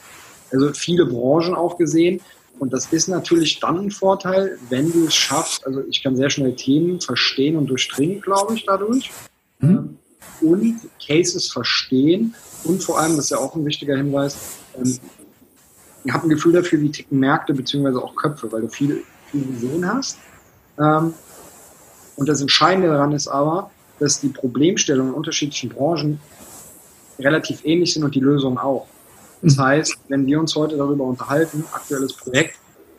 Also 0.51 0.73
viele 0.73 1.07
Branchen 1.07 1.55
auch 1.55 1.77
gesehen. 1.77 2.21
Und 2.59 2.73
das 2.73 2.93
ist 2.93 3.09
natürlich 3.09 3.61
dann 3.61 3.79
ein 3.79 3.91
Vorteil, 3.91 4.59
wenn 4.69 4.91
du 4.91 5.07
es 5.07 5.15
schaffst. 5.15 5.67
Also 5.67 5.83
ich 5.89 6.03
kann 6.03 6.17
sehr 6.17 6.31
schnell 6.31 6.55
Themen 6.55 7.01
verstehen 7.01 7.57
und 7.57 7.69
durchdringen, 7.69 8.21
glaube 8.21 8.55
ich, 8.55 8.67
dadurch. 8.67 9.11
Mhm. 9.61 9.97
Und 10.41 10.81
Cases 11.05 11.51
verstehen. 11.51 12.35
Und 12.65 12.83
vor 12.83 12.99
allem, 12.99 13.17
das 13.17 13.27
ist 13.27 13.31
ja 13.31 13.39
auch 13.39 13.55
ein 13.55 13.65
wichtiger 13.65 13.97
Hinweis, 13.97 14.37
ähm, 14.77 14.99
ich 16.05 16.13
habe 16.13 16.27
ein 16.27 16.31
Gefühl 16.31 16.53
dafür, 16.53 16.81
wie 16.81 16.91
ticken 16.91 17.19
Märkte 17.19 17.53
beziehungsweise 17.53 18.03
auch 18.03 18.15
Köpfe, 18.15 18.51
weil 18.51 18.63
du 18.63 18.69
viel, 18.69 19.03
viel 19.31 19.47
Vision 19.49 19.87
hast. 19.87 20.19
Ähm, 20.79 21.13
und 22.17 22.29
das 22.29 22.41
Entscheidende 22.41 22.89
daran 22.89 23.13
ist 23.13 23.29
aber, 23.29 23.71
dass 23.99 24.21
die 24.21 24.29
Problemstellungen 24.29 25.13
in 25.13 25.17
unterschiedlichen 25.17 25.71
Branchen 25.71 26.21
relativ 27.19 27.65
ähnlich 27.65 27.93
sind 27.93 28.05
und 28.05 28.15
die 28.15 28.21
Lösungen 28.21 28.59
auch. 28.59 28.87
Das 29.43 29.59
heißt, 29.59 29.97
wenn 30.09 30.27
wir 30.27 30.41
uns 30.41 30.55
heute 30.57 30.77
darüber 30.77 31.05
unterhalten, 31.05 31.65
aktuelles 31.73 32.15
Projekt, 32.15 32.57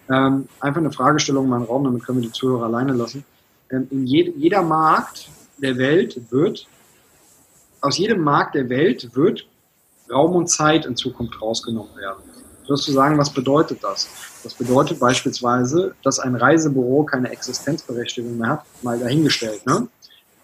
ähm, 0.10 0.48
einfach 0.60 0.80
eine 0.80 0.92
Fragestellung 0.92 1.46
in 1.46 1.50
meinen 1.50 1.66
Raum, 1.66 1.84
damit 1.84 2.04
können 2.04 2.22
wir 2.22 2.28
die 2.28 2.34
Zuhörer 2.34 2.66
alleine 2.66 2.94
lassen. 2.94 3.26
Ähm, 3.72 3.88
in 3.92 4.08
je, 4.08 4.34
jeder 4.36 4.62
Markt 4.62 5.30
der 5.58 5.78
Welt 5.78 6.20
wird, 6.32 6.68
aus 7.82 7.98
jedem 7.98 8.22
Markt 8.22 8.56
der 8.56 8.70
Welt 8.70 9.16
wird 9.16 9.46
Raum 10.12 10.36
und 10.36 10.48
Zeit 10.48 10.86
in 10.86 10.96
Zukunft 10.96 11.40
rausgenommen 11.42 11.96
werden. 11.96 12.24
wirst 12.68 12.88
du 12.88 12.92
sagen, 12.92 13.18
was 13.18 13.32
bedeutet 13.32 13.84
das? 13.84 14.08
Das 14.44 14.54
bedeutet 14.54 15.00
beispielsweise, 15.00 15.94
dass 16.04 16.20
ein 16.20 16.36
Reisebüro 16.36 17.04
keine 17.04 17.30
Existenzberechtigung 17.30 18.38
mehr 18.38 18.50
hat, 18.50 18.66
mal 18.82 18.98
dahingestellt, 18.98 19.66
ne? 19.66 19.88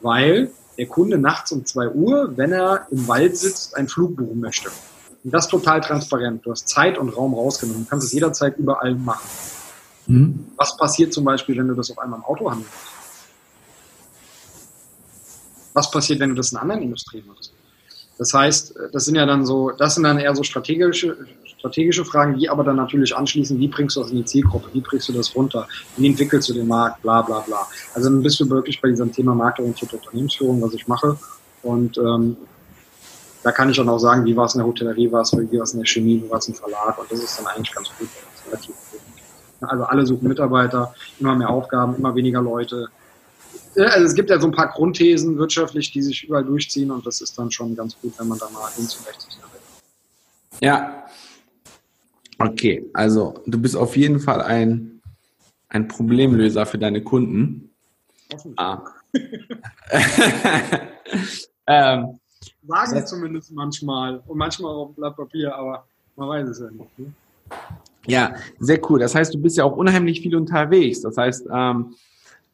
Weil 0.01 0.51
der 0.77 0.87
Kunde 0.87 1.17
nachts 1.17 1.51
um 1.51 1.65
zwei 1.65 1.89
Uhr, 1.89 2.33
wenn 2.35 2.51
er 2.51 2.87
im 2.91 3.07
Wald 3.07 3.37
sitzt, 3.37 3.75
ein 3.77 3.87
Flug 3.87 4.17
buchen 4.17 4.39
möchte. 4.39 4.69
Und 5.25 5.33
das 5.33 5.47
total 5.47 5.81
transparent. 5.81 6.45
Du 6.45 6.51
hast 6.51 6.69
Zeit 6.69 6.99
und 6.99 7.09
Raum 7.09 7.33
rausgenommen. 7.33 7.83
Du 7.83 7.89
kannst 7.89 8.05
es 8.05 8.13
jederzeit 8.13 8.57
überall 8.57 8.93
machen. 8.93 9.27
Mhm. 10.05 10.45
Was 10.55 10.77
passiert 10.77 11.13
zum 11.13 11.25
Beispiel, 11.25 11.57
wenn 11.57 11.67
du 11.67 11.73
das 11.73 11.89
auf 11.89 11.97
einmal 11.97 12.19
im 12.19 12.25
Auto 12.25 12.49
handelst? 12.49 12.71
Was 15.73 15.89
passiert, 15.89 16.19
wenn 16.19 16.29
du 16.29 16.35
das 16.35 16.51
in 16.51 16.59
anderen 16.59 16.83
Industrien 16.83 17.25
machst? 17.25 17.51
Das 18.19 18.33
heißt, 18.35 18.75
das 18.93 19.05
sind 19.05 19.15
ja 19.15 19.25
dann 19.25 19.47
so, 19.47 19.71
das 19.71 19.95
sind 19.95 20.03
dann 20.03 20.19
eher 20.19 20.33
so 20.35 20.43
strategische, 20.43 21.17
strategische 21.43 22.05
Fragen, 22.05 22.37
die 22.37 22.47
aber 22.47 22.63
dann 22.63 22.75
natürlich 22.75 23.15
anschließen, 23.15 23.59
wie 23.59 23.67
bringst 23.67 23.95
du 23.95 24.01
das 24.01 24.11
in 24.11 24.17
die 24.17 24.25
Zielgruppe, 24.25 24.69
wie 24.73 24.81
bringst 24.81 25.09
du 25.09 25.13
das 25.13 25.35
runter, 25.35 25.67
wie 25.97 26.05
entwickelst 26.05 26.47
du 26.49 26.53
den 26.53 26.67
Markt, 26.67 27.01
bla 27.01 27.23
bla 27.23 27.39
bla. 27.39 27.67
Also 27.95 28.09
dann 28.09 28.21
bist 28.21 28.39
du 28.39 28.47
wirklich 28.47 28.79
bei 28.79 28.89
diesem 28.89 29.11
Thema 29.11 29.33
marktorientierte 29.33 29.97
Unternehmensführung, 29.97 30.61
was 30.61 30.75
ich 30.75 30.87
mache. 30.87 31.17
Und 31.63 31.97
ähm, 31.97 32.37
da 33.45 33.51
kann 33.51 33.69
ich 33.69 33.77
dann 33.77 33.87
auch 33.89 33.99
sagen, 33.99 34.25
wie 34.25 34.35
war 34.35 34.45
es 34.45 34.55
in 34.55 34.59
der 34.59 34.65
Hotellerie, 34.65 35.11
war 35.11 35.21
es, 35.21 35.31
wie 35.31 35.57
war 35.57 35.65
es 35.65 35.73
in 35.73 35.79
der 35.79 35.85
Chemie, 35.85 36.19
wie 36.23 36.29
war 36.31 36.39
es 36.39 36.47
im 36.47 36.55
Verlag 36.55 36.97
und 36.97 37.11
das 37.11 37.19
ist 37.19 37.37
dann 37.37 37.45
eigentlich 37.45 37.71
ganz 37.71 37.89
gut. 37.95 38.09
Relativ 38.47 38.75
gut. 38.91 38.99
Also 39.61 39.83
alle 39.83 40.03
suchen 40.03 40.27
Mitarbeiter, 40.27 40.95
immer 41.19 41.35
mehr 41.35 41.51
Aufgaben, 41.51 41.95
immer 41.95 42.15
weniger 42.15 42.41
Leute, 42.41 42.89
also 43.75 44.05
es 44.05 44.15
gibt 44.15 44.31
ja 44.31 44.39
so 44.39 44.47
ein 44.47 44.51
paar 44.51 44.69
Grundthesen 44.69 45.37
wirtschaftlich, 45.37 45.91
die 45.91 46.01
sich 46.01 46.23
überall 46.23 46.43
durchziehen 46.43 46.89
und 46.89 47.05
das 47.05 47.21
ist 47.21 47.37
dann 47.37 47.51
schon 47.51 47.75
ganz 47.75 47.95
gut, 48.01 48.17
wenn 48.17 48.29
man 48.29 48.39
da 48.39 48.49
mal 48.49 48.67
links 48.77 48.95
und 48.95 49.07
rechts 49.07 49.27
Ja. 50.59 51.05
Okay, 52.39 52.89
also 52.93 53.35
du 53.45 53.61
bist 53.61 53.75
auf 53.75 53.95
jeden 53.95 54.19
Fall 54.19 54.41
ein, 54.41 55.01
ein 55.69 55.87
Problemlöser 55.87 56.65
für 56.65 56.79
deine 56.79 57.03
Kunden. 57.03 57.69
Ah. 58.57 58.81
ähm, 61.67 62.19
Sagen 62.67 62.91
sie 62.91 63.05
zumindest 63.05 63.51
manchmal 63.51 64.21
und 64.27 64.37
manchmal 64.37 64.71
auch 64.73 64.89
auf 64.89 64.95
Blatt 64.95 65.15
Papier, 65.15 65.55
aber 65.55 65.85
man 66.15 66.29
weiß 66.29 66.49
es 66.49 66.59
ja 66.59 66.69
nicht. 66.71 66.99
Ne? 66.99 67.13
Ja, 68.07 68.35
sehr 68.59 68.79
cool. 68.89 68.99
Das 68.99 69.15
heißt, 69.15 69.33
du 69.33 69.39
bist 69.39 69.57
ja 69.57 69.63
auch 69.63 69.75
unheimlich 69.75 70.21
viel 70.21 70.35
unterwegs. 70.35 71.01
Das 71.01 71.17
heißt, 71.17 71.47
ähm, 71.51 71.95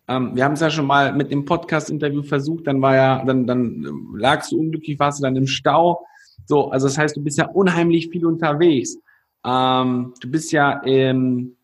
ähm, 0.07 0.35
wir 0.35 0.43
haben 0.43 0.53
es 0.53 0.61
ja 0.61 0.69
schon 0.69 0.87
mal 0.87 1.13
mit 1.13 1.31
dem 1.31 1.45
Podcast-Interview 1.45 2.23
versucht, 2.23 2.67
dann 2.67 2.81
war 2.81 2.95
ja, 2.95 3.23
dann, 3.25 3.45
dann 3.45 3.85
lagst 4.15 4.51
du 4.51 4.59
unglücklich, 4.59 4.99
warst 4.99 5.19
du 5.19 5.23
dann 5.23 5.35
im 5.35 5.47
Stau. 5.47 6.05
So, 6.45 6.69
also 6.69 6.87
das 6.87 6.97
heißt, 6.97 7.15
du 7.15 7.21
bist 7.21 7.37
ja 7.37 7.47
unheimlich 7.47 8.09
viel 8.09 8.25
unterwegs. 8.25 8.97
Ähm, 9.45 10.13
du 10.19 10.29
bist 10.29 10.51
ja 10.51 10.73
im, 10.83 11.55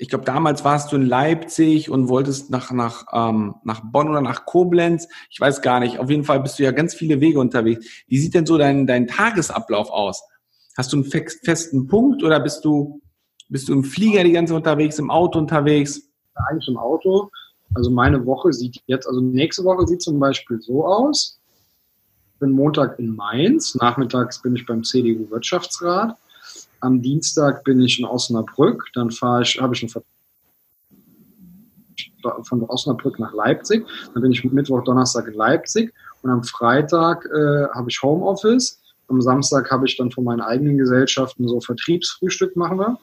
ich 0.00 0.08
glaube, 0.08 0.24
damals 0.24 0.64
warst 0.64 0.90
du 0.90 0.96
in 0.96 1.04
Leipzig 1.04 1.90
und 1.90 2.08
wolltest 2.08 2.50
nach, 2.50 2.72
nach, 2.72 3.04
ähm, 3.12 3.56
nach 3.64 3.82
Bonn 3.84 4.08
oder 4.08 4.22
nach 4.22 4.46
Koblenz. 4.46 5.08
Ich 5.28 5.38
weiß 5.38 5.60
gar 5.60 5.78
nicht. 5.78 5.98
Auf 5.98 6.08
jeden 6.08 6.24
Fall 6.24 6.40
bist 6.40 6.58
du 6.58 6.62
ja 6.62 6.70
ganz 6.70 6.94
viele 6.94 7.20
Wege 7.20 7.38
unterwegs. 7.38 7.86
Wie 8.06 8.18
sieht 8.18 8.34
denn 8.34 8.46
so 8.46 8.56
dein, 8.56 8.86
dein 8.86 9.06
Tagesablauf 9.06 9.90
aus? 9.90 10.22
Hast 10.74 10.94
du 10.94 10.96
einen 10.96 11.04
festen 11.04 11.86
Punkt 11.86 12.24
oder 12.24 12.40
bist 12.40 12.64
du, 12.64 13.02
bist 13.50 13.68
du 13.68 13.74
im 13.74 13.84
Flieger 13.84 14.24
die 14.24 14.32
ganze 14.32 14.52
Zeit 14.54 14.58
unterwegs, 14.58 14.98
im 14.98 15.10
Auto 15.10 15.38
unterwegs? 15.38 16.00
eigentlich 16.48 16.68
im 16.68 16.78
Auto. 16.78 17.30
Also 17.74 17.90
meine 17.90 18.24
Woche 18.24 18.54
sieht 18.54 18.80
jetzt, 18.86 19.06
also 19.06 19.20
nächste 19.20 19.64
Woche 19.64 19.86
sieht 19.86 20.00
zum 20.00 20.18
Beispiel 20.18 20.60
so 20.62 20.86
aus. 20.86 21.38
Ich 22.32 22.40
bin 22.40 22.52
Montag 22.52 22.98
in 22.98 23.14
Mainz, 23.14 23.74
nachmittags 23.74 24.40
bin 24.40 24.56
ich 24.56 24.64
beim 24.64 24.82
CDU 24.82 25.30
Wirtschaftsrat. 25.30 26.16
Am 26.80 27.02
Dienstag 27.02 27.64
bin 27.64 27.80
ich 27.80 27.98
in 27.98 28.04
Osnabrück, 28.06 28.86
dann 28.94 29.10
fahre 29.10 29.42
ich, 29.42 29.60
habe 29.60 29.74
ich 29.74 29.82
einen 29.82 29.90
von 32.42 32.62
Osnabrück 32.64 33.18
nach 33.18 33.32
Leipzig. 33.32 33.86
Dann 34.12 34.22
bin 34.22 34.32
ich 34.32 34.44
Mittwoch, 34.44 34.84
Donnerstag 34.84 35.26
in 35.26 35.34
Leipzig 35.34 35.92
und 36.22 36.30
am 36.30 36.44
Freitag 36.44 37.24
äh, 37.26 37.68
habe 37.74 37.88
ich 37.88 38.02
Homeoffice. 38.02 38.78
Am 39.08 39.20
Samstag 39.20 39.70
habe 39.70 39.86
ich 39.86 39.96
dann 39.96 40.10
von 40.10 40.24
meinen 40.24 40.40
eigenen 40.40 40.78
Gesellschaften 40.78 41.48
so 41.48 41.60
Vertriebsfrühstück 41.60 42.56
machen 42.56 42.78
wir 42.78 42.98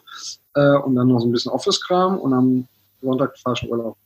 äh, 0.55 0.77
und 0.79 0.95
dann 0.95 1.09
noch 1.09 1.19
so 1.19 1.27
ein 1.27 1.31
bisschen 1.31 1.51
Office-Kram 1.51 2.17
und 2.19 2.33
am 2.33 2.67
Sonntag 3.01 3.37
fahre 3.37 3.55
ich 3.57 3.63
in 3.63 3.69
Urlaub. 3.69 3.97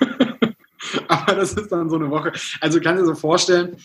Aber 1.08 1.34
das 1.34 1.52
ist 1.52 1.70
dann 1.70 1.90
so 1.90 1.96
eine 1.96 2.10
Woche. 2.10 2.32
Also 2.60 2.80
kannst 2.80 3.02
du 3.02 3.06
dir 3.06 3.14
so 3.14 3.14
vorstellen, 3.14 3.76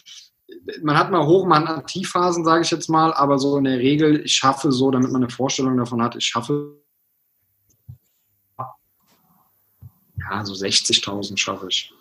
man 0.81 0.97
hat 0.97 1.11
mal 1.11 1.25
Hoch, 1.25 1.45
man 1.45 1.67
hat 1.67 1.87
Tiefphasen, 1.87 2.45
sage 2.45 2.63
ich 2.63 2.71
jetzt 2.71 2.89
mal, 2.89 3.13
aber 3.13 3.39
so 3.39 3.57
in 3.57 3.63
der 3.63 3.79
Regel, 3.79 4.25
ich 4.25 4.35
schaffe 4.35 4.71
so, 4.71 4.91
damit 4.91 5.11
man 5.11 5.23
eine 5.23 5.31
Vorstellung 5.31 5.77
davon 5.77 6.01
hat, 6.01 6.15
ich 6.15 6.25
schaffe 6.25 6.77
ja, 10.29 10.45
so 10.45 10.53
60.000 10.53 11.37
schaffe 11.37 11.67
ich. 11.69 11.93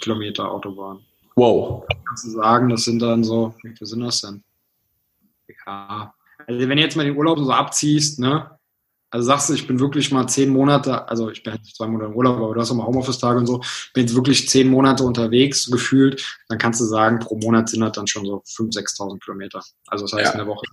Kilometer 0.00 0.50
Autobahn. 0.50 1.04
Wow. 1.34 1.84
Kannst 2.06 2.24
du 2.26 2.30
sagen, 2.30 2.68
das 2.68 2.84
sind 2.84 3.00
dann 3.00 3.24
so, 3.24 3.54
wie 3.62 3.74
viel 3.76 3.86
sind 3.86 4.00
das 4.00 4.20
denn? 4.20 4.42
Ja, 5.66 6.14
also 6.46 6.68
wenn 6.68 6.76
du 6.76 6.82
jetzt 6.82 6.96
mal 6.96 7.04
den 7.04 7.16
Urlaub 7.16 7.38
so 7.38 7.50
abziehst, 7.50 8.18
ne, 8.18 8.57
also 9.10 9.26
sagst 9.26 9.48
du, 9.48 9.54
ich 9.54 9.66
bin 9.66 9.80
wirklich 9.80 10.12
mal 10.12 10.26
zehn 10.26 10.50
Monate, 10.50 11.08
also 11.08 11.30
ich 11.30 11.42
bin 11.42 11.54
jetzt 11.54 11.76
zwei 11.76 11.86
Monate 11.86 12.10
im 12.10 12.16
Urlaub, 12.16 12.36
aber 12.36 12.54
du 12.54 12.60
hast 12.60 12.70
auch 12.70 12.74
mal 12.74 12.86
Homeoffice-Tage 12.86 13.38
und 13.38 13.46
so, 13.46 13.62
bin 13.94 14.04
jetzt 14.04 14.14
wirklich 14.14 14.48
zehn 14.48 14.68
Monate 14.68 15.02
unterwegs 15.02 15.70
gefühlt, 15.70 16.38
dann 16.48 16.58
kannst 16.58 16.80
du 16.80 16.84
sagen, 16.84 17.18
pro 17.18 17.36
Monat 17.36 17.70
sind 17.70 17.80
das 17.80 17.92
dann 17.92 18.06
schon 18.06 18.26
so 18.26 18.42
5.000, 18.46 18.98
6.000 18.98 19.24
Kilometer. 19.24 19.62
Also 19.86 20.04
das 20.04 20.12
heißt 20.12 20.34
ja. 20.34 20.40
in 20.40 20.46
der 20.46 20.46
Woche, 20.46 20.66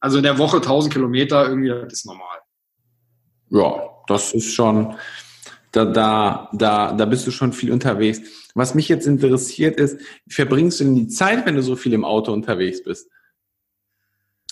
also 0.00 0.16
in 0.16 0.22
der 0.22 0.38
Woche 0.38 0.58
1.000 0.58 0.88
Kilometer 0.88 1.48
irgendwie, 1.48 1.68
das 1.68 1.92
ist 1.92 2.06
normal. 2.06 2.38
Ja, 3.50 3.90
das 4.06 4.32
ist 4.32 4.54
schon, 4.54 4.94
da, 5.72 5.84
da, 5.84 6.48
da, 6.52 6.92
da 6.92 7.04
bist 7.04 7.26
du 7.26 7.30
schon 7.30 7.52
viel 7.52 7.72
unterwegs. 7.72 8.20
Was 8.54 8.74
mich 8.74 8.88
jetzt 8.88 9.06
interessiert 9.06 9.78
ist, 9.78 10.00
wie 10.24 10.34
verbringst 10.34 10.80
du 10.80 10.84
denn 10.84 10.94
die 10.94 11.08
Zeit, 11.08 11.44
wenn 11.44 11.54
du 11.54 11.62
so 11.62 11.76
viel 11.76 11.92
im 11.92 12.04
Auto 12.04 12.32
unterwegs 12.32 12.82
bist? 12.82 13.10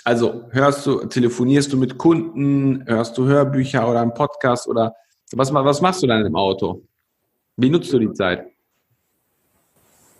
Also 0.06 0.44
hörst 0.50 0.86
du, 0.86 1.04
telefonierst 1.04 1.72
du 1.72 1.76
mit 1.76 1.98
Kunden, 1.98 2.84
hörst 2.86 3.18
du 3.18 3.24
Hörbücher 3.24 3.90
oder 3.90 4.02
einen 4.02 4.14
Podcast 4.14 4.68
oder 4.68 4.94
was, 5.32 5.52
was 5.52 5.80
machst 5.80 6.00
du 6.00 6.06
dann 6.06 6.24
im 6.24 6.36
Auto? 6.36 6.82
Wie 7.56 7.68
nutzt 7.68 7.92
du 7.92 7.98
die 7.98 8.12
Zeit? 8.12 8.46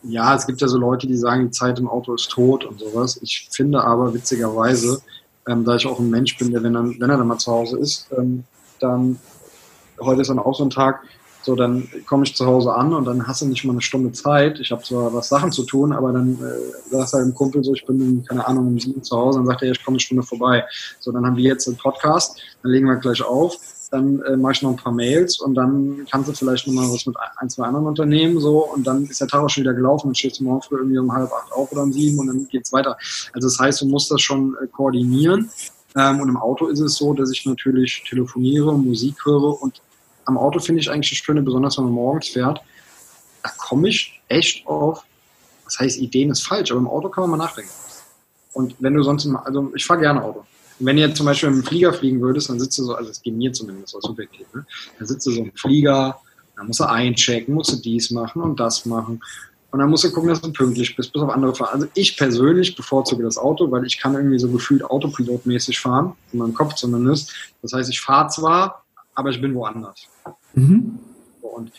Ja, 0.03 0.35
es 0.35 0.45
gibt 0.45 0.61
ja 0.61 0.67
so 0.67 0.77
Leute, 0.77 1.07
die 1.07 1.17
sagen, 1.17 1.45
die 1.45 1.51
Zeit 1.53 1.79
im 1.79 1.87
Auto 1.89 2.15
ist 2.15 2.29
tot 2.33 2.65
und 2.65 2.81
sowas. 2.81 3.21
Ich 3.23 3.49
finde 3.53 3.85
aber 3.85 4.13
witzigerweise, 4.13 5.01
ähm, 5.47 5.65
da 5.65 5.77
ich 5.77 5.87
auch 5.87 6.01
ein 6.01 6.11
Mensch 6.11 6.37
bin, 6.37 6.51
der, 6.51 6.65
wenn, 6.65 6.73
dann, 6.73 6.99
wenn 6.99 7.09
er 7.09 7.19
dann 7.19 7.29
mal 7.29 7.39
zu 7.39 7.53
Hause 7.53 7.79
ist, 7.79 8.09
ähm, 8.19 8.43
dann, 8.81 9.21
heute 10.01 10.23
ist 10.23 10.31
dann 10.31 10.41
auch 10.41 10.57
so 10.57 10.65
ein 10.65 10.71
Tag, 10.71 11.05
so, 11.47 11.55
dann 11.55 11.89
komme 12.07 12.25
ich 12.25 12.35
zu 12.35 12.45
Hause 12.45 12.75
an 12.75 12.93
und 12.93 13.05
dann 13.05 13.29
hast 13.29 13.41
du 13.41 13.47
nicht 13.47 13.65
mal 13.65 13.73
eine 13.73 13.81
Stunde 13.81 14.11
Zeit. 14.11 14.59
Ich 14.59 14.73
habe 14.73 14.83
zwar 14.83 15.15
was 15.15 15.29
Sachen 15.29 15.53
zu 15.53 15.63
tun, 15.63 15.93
aber 15.93 16.13
dann 16.13 16.35
äh, 16.43 16.91
sagt 16.91 17.15
er 17.15 17.23
dem 17.23 17.35
Kumpel 17.35 17.63
so, 17.63 17.73
ich 17.73 17.87
bin, 17.87 18.25
keine 18.25 18.45
Ahnung, 18.45 18.67
um 18.67 18.81
sieben 18.81 19.01
zu 19.05 19.17
Hause, 19.17 19.39
dann 19.39 19.47
sagt 19.47 19.63
er, 19.63 19.71
ich 19.71 19.85
komme 19.85 19.95
eine 19.95 20.01
Stunde 20.01 20.25
vorbei. 20.25 20.65
So, 20.99 21.13
dann 21.13 21.25
haben 21.25 21.37
wir 21.37 21.45
jetzt 21.45 21.69
einen 21.69 21.77
Podcast, 21.77 22.41
dann 22.63 22.73
legen 22.73 22.89
wir 22.89 22.97
gleich 22.97 23.23
auf, 23.23 23.57
dann 23.93 24.21
äh, 24.23 24.37
mache 24.37 24.55
ich 24.55 24.63
noch 24.63 24.71
ein 24.71 24.77
paar 24.77 24.93
Mails 24.93 25.39
und 25.39 25.55
dann 25.55 26.05
kannst 26.11 26.29
du 26.29 26.33
vielleicht 26.33 26.67
nochmal 26.67 26.91
was 26.91 27.07
mit 27.07 27.15
ein, 27.37 27.49
zwei 27.49 27.67
anderen 27.67 27.87
Unternehmen 27.87 28.41
so 28.41 28.67
und 28.75 28.85
dann 28.85 29.05
ist 29.05 29.21
der 29.21 29.29
Tag 29.29 29.45
auch 29.45 29.49
schon 29.49 29.63
wieder 29.63 29.75
gelaufen 29.75 30.09
und 30.09 30.19
stehst 30.19 30.41
du 30.41 30.45
morgen 30.45 30.63
früh 30.63 30.79
irgendwie 30.79 30.99
um 30.99 31.13
halb 31.13 31.31
acht 31.31 31.53
auf 31.53 31.71
oder 31.71 31.85
um 31.85 31.93
sieben 31.93 32.19
und 32.19 32.27
dann 32.27 32.49
geht's 32.49 32.73
weiter. 32.73 32.97
Also 33.33 33.47
das 33.47 33.57
heißt, 33.61 33.83
du 33.83 33.87
musst 33.87 34.11
das 34.11 34.21
schon 34.21 34.57
äh, 34.61 34.67
koordinieren. 34.67 35.49
Ähm, 35.97 36.21
und 36.21 36.29
im 36.29 36.37
Auto 36.37 36.67
ist 36.67 36.81
es 36.81 36.97
so, 36.97 37.15
dass 37.15 37.31
ich 37.31 37.47
natürlich 37.47 38.05
telefoniere, 38.09 38.77
Musik 38.77 39.25
höre 39.25 39.63
und 39.63 39.81
am 40.27 40.37
Auto 40.39 40.61
finde 40.61 40.81
ich 40.81 40.91
eigentlich 40.91 41.11
das 41.11 41.19
Schöne, 41.19 41.43
besonders 41.43 41.79
wenn 41.79 41.85
man 41.85 41.95
morgens 41.95 42.29
fährt, 42.29 42.61
da 43.43 43.51
komme 43.57 43.89
ich 43.89 44.21
echt 44.29 44.67
auf, 44.67 45.05
das 45.65 45.79
heißt, 45.79 45.99
Ideen 45.99 46.31
ist 46.31 46.47
falsch, 46.47 46.71
aber 46.71 46.81
im 46.81 46.89
Auto 46.89 47.09
kann 47.09 47.23
man 47.23 47.39
mal 47.39 47.45
nachdenken. 47.45 47.71
Und 48.53 48.75
wenn 48.79 48.95
du 48.95 49.03
sonst, 49.03 49.29
also 49.45 49.73
ich 49.75 49.85
fahre 49.85 50.01
gerne 50.01 50.23
Auto. 50.23 50.41
Und 50.79 50.87
wenn 50.87 50.99
jetzt 50.99 51.17
zum 51.17 51.27
Beispiel 51.27 51.49
im 51.49 51.63
Flieger 51.63 51.93
fliegen 51.93 52.21
würdest, 52.21 52.51
dann 52.51 52.61
sitzt 52.61 52.79
du 52.79 52.85
so, 52.85 52.95
also 52.95 53.11
es 53.11 53.23
geht 53.23 53.35
mir 53.35 53.53
zumindest 53.53 53.93
so 53.93 54.01
subjektiv, 54.01 54.47
ne? 54.55 54.67
dann 54.99 55.07
sitzt 55.07 55.27
du 55.27 55.31
so 55.31 55.43
im 55.43 55.53
Flieger, 55.53 56.19
dann 56.57 56.67
musst 56.67 56.81
du 56.81 56.85
einchecken, 56.85 57.55
musst 57.55 57.73
du 57.73 57.77
dies 57.77 58.11
machen 58.11 58.43
und 58.43 58.59
das 58.59 58.85
machen. 58.87 59.21
Und 59.71 59.81
dann 59.81 59.91
musst 59.91 60.05
du 60.05 60.11
gucken, 60.11 60.31
dass 60.31 60.41
du 60.41 60.53
pünktlich 60.53 60.97
bist, 60.97 61.13
bis 61.13 61.23
auf 61.23 61.29
andere 61.29 61.55
fahren. 61.55 61.75
Also 61.75 61.87
ich 61.95 62.17
persönlich 62.17 62.77
bevorzuge 62.77 63.23
das 63.23 63.37
Auto, 63.37 63.71
weil 63.71 63.85
ich 63.85 63.99
kann 63.99 64.15
irgendwie 64.15 64.39
so 64.39 64.49
gefühlt 64.49 64.83
autopilotmäßig 64.83 65.79
fahren, 65.79 66.15
in 66.33 66.39
meinem 66.39 66.55
Kopf 66.55 66.75
zumindest. 66.75 67.35
Das 67.63 67.73
heißt, 67.73 67.91
ich 67.91 68.01
fahre 68.01 68.29
zwar, 68.29 68.86
aber 69.17 69.31
ich 69.31 69.41
bin 69.41 69.55
woanders. 69.55 70.09
Mhm. 70.55 71.01
Und 71.43 71.73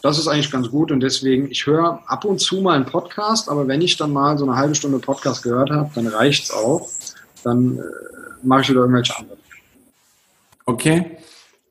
das 0.00 0.18
ist 0.18 0.28
eigentlich 0.28 0.50
ganz 0.50 0.70
gut 0.70 0.92
und 0.92 1.00
deswegen, 1.00 1.50
ich 1.50 1.66
höre 1.66 2.00
ab 2.06 2.24
und 2.24 2.38
zu 2.38 2.62
mal 2.62 2.76
einen 2.76 2.86
Podcast, 2.86 3.48
aber 3.48 3.66
wenn 3.66 3.82
ich 3.82 3.96
dann 3.96 4.12
mal 4.12 4.38
so 4.38 4.46
eine 4.46 4.56
halbe 4.56 4.74
Stunde 4.74 5.00
Podcast 5.00 5.42
gehört 5.42 5.70
habe, 5.70 5.90
dann 5.94 6.06
reicht 6.06 6.44
es 6.44 6.50
auch. 6.52 6.88
Dann 7.42 7.78
äh, 7.78 7.82
mache 8.42 8.62
ich 8.62 8.70
wieder 8.70 8.80
irgendwelche 8.80 9.18
anderen. 9.18 9.40
Okay, 10.64 11.18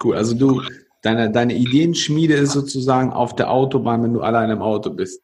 cool. 0.04 0.16
Also 0.18 0.36
du, 0.36 0.62
deine, 1.02 1.32
deine 1.32 1.56
Ideenschmiede 1.56 2.34
ist 2.34 2.52
sozusagen 2.52 3.14
auf 3.14 3.36
der 3.36 3.50
Autobahn, 3.50 4.04
wenn 4.04 4.14
du 4.14 4.22
alleine 4.22 4.54
im 4.54 4.62
Auto 4.62 4.90
bist. 4.90 5.22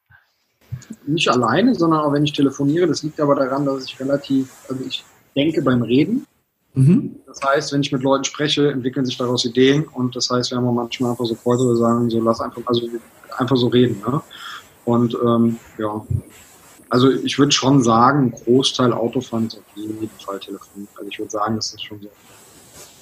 Nicht 1.06 1.28
alleine, 1.30 1.76
sondern 1.76 2.02
auch 2.02 2.14
wenn 2.14 2.24
ich 2.24 2.34
telefoniere. 2.34 2.88
Das 2.88 3.04
liegt 3.04 3.20
aber 3.20 3.36
daran, 3.36 3.66
dass 3.66 3.84
ich 3.84 4.00
relativ, 4.00 4.50
also 4.70 4.84
ich 4.86 5.04
denke 5.36 5.62
beim 5.62 5.82
Reden. 5.82 6.26
Mhm. 6.74 7.18
Das 7.26 7.40
heißt, 7.44 7.74
wenn 7.74 7.82
ich 7.82 7.92
mit 7.92 8.04
Leuten 8.04 8.24
spreche, 8.24 8.72
entwickeln 8.72 9.06
sich 9.06 9.18
daraus 9.18 9.46
Ideen 9.46 9.84
und 9.84 10.16
das 10.16 10.30
heißt, 10.30 10.52
wir 10.52 10.58
haben 10.58 10.68
auch 10.68 10.74
manchmal 10.74 11.12
einfach 11.12 11.26
so 11.26 11.36
Kreuze, 11.36 11.66
wir 11.66 11.76
sagen, 11.76 12.10
so 12.10 12.22
lass 12.22 12.40
einfach, 12.40 12.62
also 12.66 12.88
einfach 13.38 13.58
so 13.58 13.68
reden. 13.68 14.02
Ne? 14.06 14.22
Und 14.86 15.18
ähm, 15.24 15.58
ja, 15.78 16.06
also 16.90 17.10
ich 17.10 17.40
würde 17.40 17.52
schon 17.52 17.82
sagen, 17.84 18.26
ein 18.26 18.32
Großteil 18.32 18.94
Autofahren 18.94 19.48
ist 19.48 19.58
auf 19.58 19.64
jeden 19.76 20.10
Fall 20.20 20.40
Telefon. 20.40 20.88
Also 20.96 21.10
ich 21.10 21.20
würde 21.20 21.32
sagen, 21.32 21.56
das 21.56 21.74
ist 21.74 21.84
schon 21.84 22.02
so. 22.02 22.10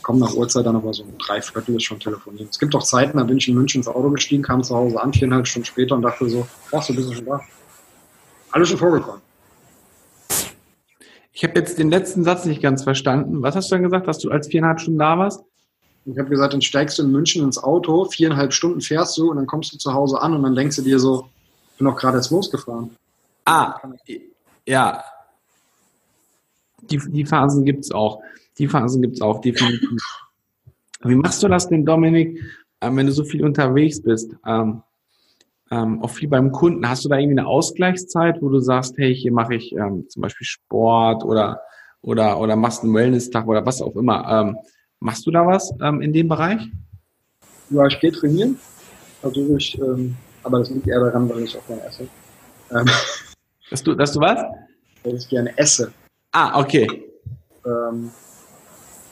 Kommt 0.01 0.19
nach 0.19 0.33
Uhrzeit 0.33 0.65
dann 0.65 0.75
aber 0.75 0.93
so 0.93 1.03
ein 1.03 1.17
Dreiviertel 1.17 1.75
ist 1.75 1.83
schon 1.83 1.99
telefonieren. 1.99 2.47
Es 2.49 2.57
gibt 2.57 2.73
auch 2.73 2.83
Zeiten, 2.83 3.17
da 3.17 3.23
bin 3.23 3.37
ich 3.37 3.47
in 3.47 3.55
München 3.55 3.79
ins 3.79 3.87
Auto 3.87 4.09
gestiegen, 4.09 4.41
kam 4.41 4.63
zu 4.63 4.75
Hause 4.75 4.99
an, 5.01 5.13
viereinhalb 5.13 5.45
Stunden 5.45 5.65
später 5.65 5.95
und 5.95 6.01
dachte 6.01 6.27
so, 6.29 6.47
ach, 6.71 6.81
so 6.81 6.93
bist 6.93 7.09
du 7.09 7.13
schon 7.13 7.25
da. 7.25 7.41
Alles 8.51 8.69
schon 8.69 8.77
vorgekommen. 8.77 9.21
Ich 11.39 11.43
habe 11.45 11.57
jetzt 11.57 11.79
den 11.79 11.89
letzten 11.89 12.25
Satz 12.25 12.43
nicht 12.43 12.61
ganz 12.61 12.83
verstanden. 12.83 13.41
Was 13.41 13.55
hast 13.55 13.71
du 13.71 13.75
dann 13.75 13.83
gesagt, 13.83 14.09
dass 14.09 14.17
du 14.17 14.29
als 14.29 14.49
viereinhalb 14.49 14.81
Stunden 14.81 14.99
da 14.99 15.17
warst? 15.17 15.41
Ich 16.03 16.19
habe 16.19 16.27
gesagt, 16.27 16.51
dann 16.51 16.61
steigst 16.61 16.99
du 16.99 17.03
in 17.03 17.13
München 17.13 17.45
ins 17.45 17.57
Auto, 17.57 18.03
viereinhalb 18.03 18.51
Stunden 18.51 18.81
fährst 18.81 19.17
du 19.17 19.29
und 19.29 19.37
dann 19.37 19.47
kommst 19.47 19.71
du 19.71 19.77
zu 19.77 19.93
Hause 19.93 20.21
an 20.21 20.33
und 20.33 20.43
dann 20.43 20.53
denkst 20.53 20.75
du 20.75 20.81
dir 20.81 20.99
so, 20.99 21.29
ich 21.71 21.77
bin 21.77 21.87
doch 21.87 21.95
gerade 21.95 22.17
jetzt 22.17 22.29
losgefahren. 22.29 22.93
Ah, 23.45 23.79
ja. 24.65 25.01
Die, 26.81 26.99
die 27.07 27.25
Phasen 27.25 27.63
gibt 27.63 27.85
es 27.85 27.91
auch. 27.91 28.21
Die 28.57 28.67
Phasen 28.67 29.01
gibt 29.01 29.13
es 29.15 29.21
auch, 29.21 29.39
definitiv. 29.39 30.01
Wie 31.03 31.15
machst 31.15 31.41
du 31.41 31.47
das 31.47 31.69
denn, 31.69 31.85
Dominik, 31.85 32.37
ähm, 32.81 32.97
wenn 32.97 33.05
du 33.05 33.13
so 33.13 33.23
viel 33.23 33.45
unterwegs 33.45 34.01
bist? 34.01 34.35
Ähm, 34.45 34.81
ähm, 35.71 36.01
auch 36.01 36.09
viel 36.09 36.27
beim 36.27 36.51
Kunden. 36.51 36.87
Hast 36.87 37.05
du 37.05 37.09
da 37.09 37.17
irgendwie 37.17 37.39
eine 37.39 37.47
Ausgleichszeit, 37.47 38.41
wo 38.41 38.49
du 38.49 38.59
sagst, 38.59 38.97
hey, 38.97 39.13
hier 39.13 39.31
mache 39.31 39.55
ich 39.55 39.73
ähm, 39.73 40.05
zum 40.09 40.21
Beispiel 40.21 40.45
Sport 40.45 41.23
oder, 41.23 41.61
oder, 42.01 42.39
oder 42.39 42.55
machst 42.55 42.83
einen 42.83 42.93
Wellness-Tag 42.93 43.47
oder 43.47 43.65
was 43.65 43.81
auch 43.81 43.95
immer. 43.95 44.27
Ähm, 44.29 44.57
machst 44.99 45.25
du 45.25 45.31
da 45.31 45.45
was 45.45 45.73
ähm, 45.81 46.01
in 46.01 46.13
dem 46.13 46.27
Bereich? 46.27 46.61
Ja, 47.69 47.85
ich 47.85 47.99
gehe 47.99 48.11
trainieren. 48.11 48.57
Versuche 49.21 49.57
ich, 49.57 49.79
ähm, 49.79 50.15
aber 50.43 50.59
das 50.59 50.69
liegt 50.69 50.87
eher 50.87 50.99
daran, 50.99 51.29
weil 51.29 51.43
ich 51.43 51.57
auch 51.57 51.67
gerne 51.67 51.83
esse. 51.83 52.07
Ähm, 52.71 52.85
dass, 53.69 53.83
du, 53.83 53.93
dass 53.93 54.13
du 54.13 54.19
was? 54.21 54.39
Weil 55.03 55.15
ich 55.15 55.29
gerne 55.29 55.55
esse. 55.57 55.91
Ah, 56.31 56.59
okay. 56.59 56.87
Ähm, 57.65 58.11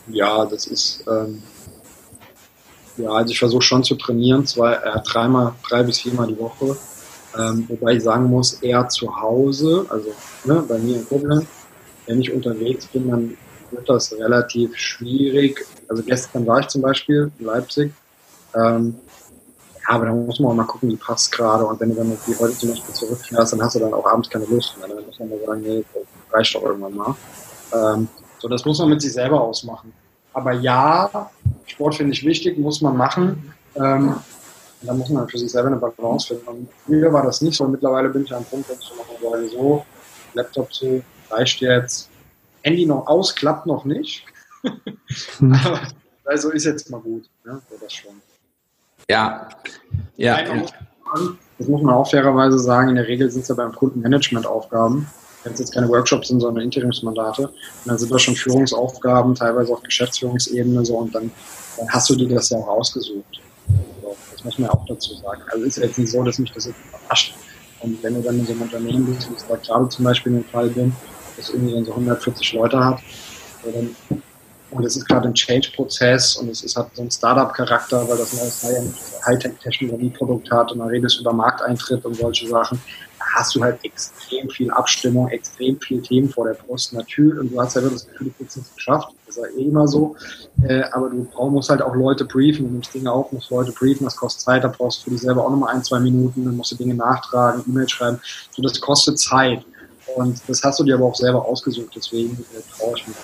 ja, 0.08 0.46
das 0.46 0.68
ist, 0.68 1.04
ähm, 1.08 1.42
ja, 2.98 3.10
also 3.12 3.32
ich 3.32 3.40
versuche 3.40 3.62
schon 3.62 3.84
zu 3.84 3.96
trainieren, 3.96 4.46
zwei, 4.46 4.74
äh, 4.74 5.00
dreimal, 5.06 5.54
drei 5.68 5.84
bis 5.84 6.00
viermal 6.00 6.28
die 6.28 6.40
Woche. 6.40 6.76
Ähm, 7.38 7.66
wobei 7.68 7.94
ich 7.94 8.04
sagen 8.04 8.26
muss, 8.26 8.54
eher 8.54 8.88
zu 8.90 9.22
Hause, 9.22 9.86
also 9.90 10.12
ne, 10.46 10.64
bei 10.68 10.78
mir 10.80 10.98
in 10.98 11.08
Koblenz. 11.08 11.46
Wenn 12.08 12.22
ich 12.22 12.32
unterwegs 12.32 12.88
bin, 12.88 13.10
dann 13.10 13.38
wird 13.72 13.88
das 13.90 14.14
relativ 14.14 14.76
schwierig. 14.78 15.66
Also 15.90 16.02
gestern 16.04 16.48
war 16.48 16.62
ich 16.62 16.68
zum 16.68 16.82
Beispiel 16.82 17.32
in 17.38 17.46
Leipzig. 17.46 17.92
Ähm, 18.56 18.96
ja, 19.76 19.96
aber 19.96 20.06
dann 20.06 20.26
muss 20.26 20.40
man 20.40 20.52
auch 20.52 20.56
mal 20.56 20.64
gucken, 20.64 20.90
wie 20.90 20.96
passt 20.96 21.32
gerade. 21.32 21.66
Und 21.66 21.80
wenn 21.80 21.90
du 21.90 21.96
dann 21.96 22.18
wie 22.26 22.36
heute 22.36 22.58
zum 22.58 22.70
Beispiel 22.70 22.96
zurückfährst, 22.96 23.54
dann 23.54 23.62
hast 23.62 23.76
du 23.76 23.80
dann 23.80 23.94
auch 23.94 24.06
abends 24.06 24.30
keine 24.30 24.46
Lust 24.46 24.78
mehr. 24.78 24.88
Dann 24.88 25.06
muss 25.06 25.20
man 25.20 25.30
mal 25.30 25.40
sagen, 25.46 25.62
nee, 25.62 25.84
reicht 26.32 26.56
doch 26.56 26.64
irgendwann 26.64 26.96
mal. 26.96 27.16
Ähm, 27.74 28.08
so, 28.40 28.48
das 28.48 28.64
muss 28.66 28.80
man 28.80 28.90
mit 28.90 29.02
sich 29.02 29.14
selber 29.14 29.42
ausmachen. 29.42 29.94
Aber 30.34 30.54
ja, 30.54 31.30
Sport 31.68 31.96
finde 31.96 32.14
ich 32.14 32.26
wichtig, 32.26 32.58
muss 32.58 32.82
man 32.82 32.98
machen. 32.98 33.54
Ähm, 33.76 34.16
da 34.82 34.94
muss 34.94 35.10
man 35.10 35.28
für 35.28 35.38
sich 35.38 35.52
selber 35.52 35.68
eine 35.68 35.78
Balance 35.78 36.28
finden. 36.28 36.48
Und 36.48 36.70
früher 36.86 37.12
war 37.12 37.24
das 37.24 37.42
nicht 37.42 37.58
so. 37.58 37.68
Mittlerweile 37.68 38.10
bin 38.10 38.24
ich 38.24 38.32
an 38.32 38.38
einem 38.38 38.46
Punkt, 38.46 38.70
wo 38.70 38.74
ich 38.74 39.22
sage, 39.22 39.50
so, 39.50 39.86
Laptop 40.34 40.74
zu, 40.74 41.04
reicht 41.30 41.62
jetzt. 41.62 42.10
Handy 42.64 42.86
noch 42.86 43.08
aus, 43.08 43.36
klappt 43.36 43.66
noch 43.66 43.86
nicht. 43.86 44.26
Aber 45.42 45.82
also 46.26 46.52
ist 46.52 46.66
jetzt 46.66 46.90
mal 46.90 47.02
gut. 47.02 47.30
Ne? 47.46 47.62
Das 47.82 47.94
schon. 47.94 48.22
Ja, 49.10 49.48
ja. 50.18 50.40
Das 51.58 51.68
muss 51.68 51.82
man 51.82 51.96
auch 51.96 52.10
fairerweise 52.10 52.60
sagen. 52.60 52.90
In 52.90 52.96
der 52.96 53.08
Regel 53.08 53.32
sind 53.32 53.42
es 53.44 53.48
ja 53.48 53.56
beim 53.56 53.74
Kunden 53.74 54.02
Management-Aufgaben 54.02 55.08
wenn 55.48 55.54
es 55.54 55.60
jetzt 55.60 55.74
keine 55.74 55.88
Workshops 55.88 56.28
sind, 56.28 56.42
sondern 56.42 56.64
Interimsmandate. 56.64 57.48
Und 57.48 57.54
dann 57.86 57.98
sind 57.98 58.12
das 58.12 58.22
schon 58.22 58.36
Führungsaufgaben, 58.36 59.34
teilweise 59.34 59.74
auf 59.74 59.82
Geschäftsführungsebene 59.82 60.86
so 60.86 60.98
und 60.98 61.16
dann, 61.16 61.32
dann 61.78 61.90
hast 61.90 62.10
du 62.10 62.16
dir 62.16 62.28
das 62.28 62.50
ja 62.50 62.58
auch 62.58 62.68
ausgesucht. 62.68 63.42
So, 64.02 64.16
das 64.34 64.44
muss 64.44 64.60
man 64.60 64.70
ja 64.70 64.74
auch 64.74 64.86
dazu 64.86 65.16
sagen. 65.16 65.42
Also 65.52 65.66
ist 65.66 65.78
jetzt 65.78 65.98
nicht 65.98 66.12
so, 66.12 66.22
dass 66.24 66.38
mich 66.38 66.52
das 66.52 66.66
jetzt 66.66 66.78
überrascht. 66.90 67.36
Und 67.80 68.02
wenn 68.04 68.16
du 68.16 68.22
dann 68.22 68.40
in 68.40 68.46
so 68.46 68.52
einem 68.52 68.64
Unternehmen 68.64 69.06
bist, 69.06 69.30
wie 69.30 69.36
ich 69.36 69.44
da 69.44 69.56
gerade 69.56 69.90
zum 69.90 70.04
Beispiel 70.06 70.34
in 70.34 70.42
dem 70.42 70.50
Fall 70.50 70.68
bin, 70.70 70.94
das 71.38 71.50
irgendwie 71.50 71.74
dann 71.74 71.86
so 71.86 71.92
140 71.92 72.54
Leute 72.54 72.84
hat, 72.84 73.00
und 74.70 74.84
es 74.84 74.98
ist 74.98 75.08
gerade 75.08 75.30
ein 75.30 75.34
Change-Prozess 75.34 76.36
und 76.36 76.50
es 76.50 76.62
ist, 76.64 76.76
hat 76.76 76.90
so 76.94 77.02
einen 77.02 77.12
Startup-Charakter, 77.12 78.08
weil 78.08 78.18
das 78.18 78.66
ein 78.66 78.94
Hightech-Technologie-Produkt 79.26 80.52
hat 80.52 80.72
und 80.72 80.80
dann 80.80 80.90
redest 80.90 81.18
du 81.18 81.22
über 81.22 81.34
Markteintritt 81.34 82.04
und 82.04 82.16
solche 82.16 82.48
Sachen 82.48 82.82
hast 83.36 83.56
du 83.56 83.64
halt 83.64 83.84
extrem 83.84 84.50
viel 84.50 84.72
Abstimmung, 84.72 85.28
extrem 85.30 85.80
viel 85.80 86.02
Themen 86.02 86.30
vor 86.30 86.46
der 86.48 86.54
Brust. 86.54 86.94
Natürlich, 86.94 87.40
und 87.40 87.52
du 87.52 87.62
hast 87.62 87.76
ja 87.76 87.82
wirklich 87.82 88.04
das 88.04 88.12
Gefühl, 88.12 88.28
du 88.28 88.34
kriegst 88.34 88.58
es 88.58 88.76
geschafft. 88.76 89.10
Das 89.26 89.38
ist 89.38 89.44
ja 89.44 89.60
eh 89.60 89.68
immer 89.68 89.88
so. 89.88 90.16
Äh, 90.64 90.84
aber 90.92 91.10
du 91.10 91.28
musst 91.50 91.70
halt 91.70 91.82
auch 91.82 91.96
Leute 91.96 92.26
briefen. 92.26 92.66
Du 92.66 92.72
nimmst 92.72 92.94
Dinge 92.94 93.12
auf, 93.12 93.32
musst 93.32 93.50
Leute 93.52 93.72
briefen. 93.72 94.06
Das 94.06 94.16
kostet 94.16 94.42
Zeit. 94.42 94.64
Da 94.64 94.70
brauchst 94.70 95.00
du 95.00 95.04
für 95.06 95.10
dich 95.12 95.22
selber 95.22 95.46
auch 95.46 95.50
nochmal 95.50 95.76
ein, 95.76 95.84
zwei 95.84 96.00
Minuten. 96.00 96.46
Dann 96.46 96.56
musst 96.56 96.72
du 96.72 96.76
Dinge 96.76 96.96
nachtragen, 96.96 97.64
E-Mail 97.68 97.90
schreiben. 97.90 98.20
So, 98.52 98.62
das 98.62 98.80
kostet 98.80 99.20
Zeit. 99.20 99.66
Und 100.16 100.42
das 100.48 100.64
hast 100.64 100.80
du 100.80 100.84
dir 100.84 100.96
aber 100.96 101.06
auch 101.06 101.16
selber 101.16 101.46
ausgesucht. 101.46 101.92
Deswegen 101.96 102.34
äh, 102.56 102.62
traue 102.78 102.96
ich 102.98 103.08
mich. 103.08 103.18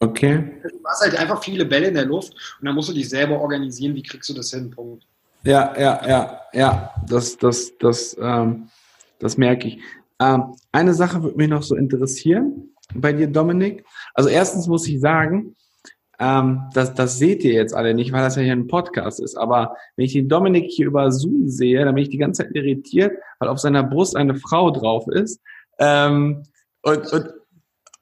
Okay. 0.00 0.50
Du 0.62 0.88
hast 0.88 1.02
halt 1.02 1.14
einfach 1.16 1.42
viele 1.42 1.64
Bälle 1.66 1.88
in 1.88 1.94
der 1.94 2.06
Luft 2.06 2.32
und 2.58 2.66
dann 2.66 2.74
musst 2.74 2.88
du 2.88 2.94
dich 2.94 3.08
selber 3.08 3.38
organisieren. 3.38 3.94
Wie 3.94 4.02
kriegst 4.02 4.30
du 4.30 4.34
das 4.34 4.50
hin? 4.50 4.70
Punkt. 4.70 5.04
Ja, 5.44 5.74
ja, 5.78 6.08
ja, 6.08 6.40
ja. 6.52 6.94
Das, 7.06 7.36
das, 7.36 7.72
das, 7.78 8.16
ähm, 8.20 8.68
das 9.20 9.36
merke 9.36 9.68
ich. 9.68 9.78
Ähm, 10.20 10.54
eine 10.72 10.94
Sache 10.94 11.22
würde 11.22 11.36
mich 11.36 11.48
noch 11.48 11.62
so 11.62 11.76
interessieren 11.76 12.74
bei 12.94 13.12
dir, 13.12 13.28
Dominik. 13.28 13.84
Also 14.14 14.28
erstens 14.28 14.66
muss 14.66 14.86
ich 14.88 15.00
sagen, 15.00 15.54
ähm, 16.18 16.64
das, 16.74 16.94
das 16.94 17.18
seht 17.18 17.44
ihr 17.44 17.54
jetzt 17.54 17.74
alle 17.74 17.94
nicht, 17.94 18.12
weil 18.12 18.22
das 18.22 18.36
ja 18.36 18.42
hier 18.42 18.52
ein 18.52 18.66
Podcast 18.66 19.20
ist. 19.20 19.36
Aber 19.36 19.76
wenn 19.96 20.04
ich 20.04 20.12
den 20.12 20.28
Dominik 20.28 20.70
hier 20.70 20.86
über 20.86 21.10
Zoom 21.10 21.48
sehe, 21.48 21.84
dann 21.84 21.94
bin 21.94 22.02
ich 22.02 22.10
die 22.10 22.18
ganze 22.18 22.42
Zeit 22.44 22.54
irritiert, 22.54 23.12
weil 23.38 23.48
auf 23.48 23.58
seiner 23.58 23.82
Brust 23.82 24.16
eine 24.16 24.34
Frau 24.34 24.70
drauf 24.70 25.06
ist. 25.08 25.40
Ähm, 25.78 26.42
und, 26.82 27.12
und, 27.12 27.32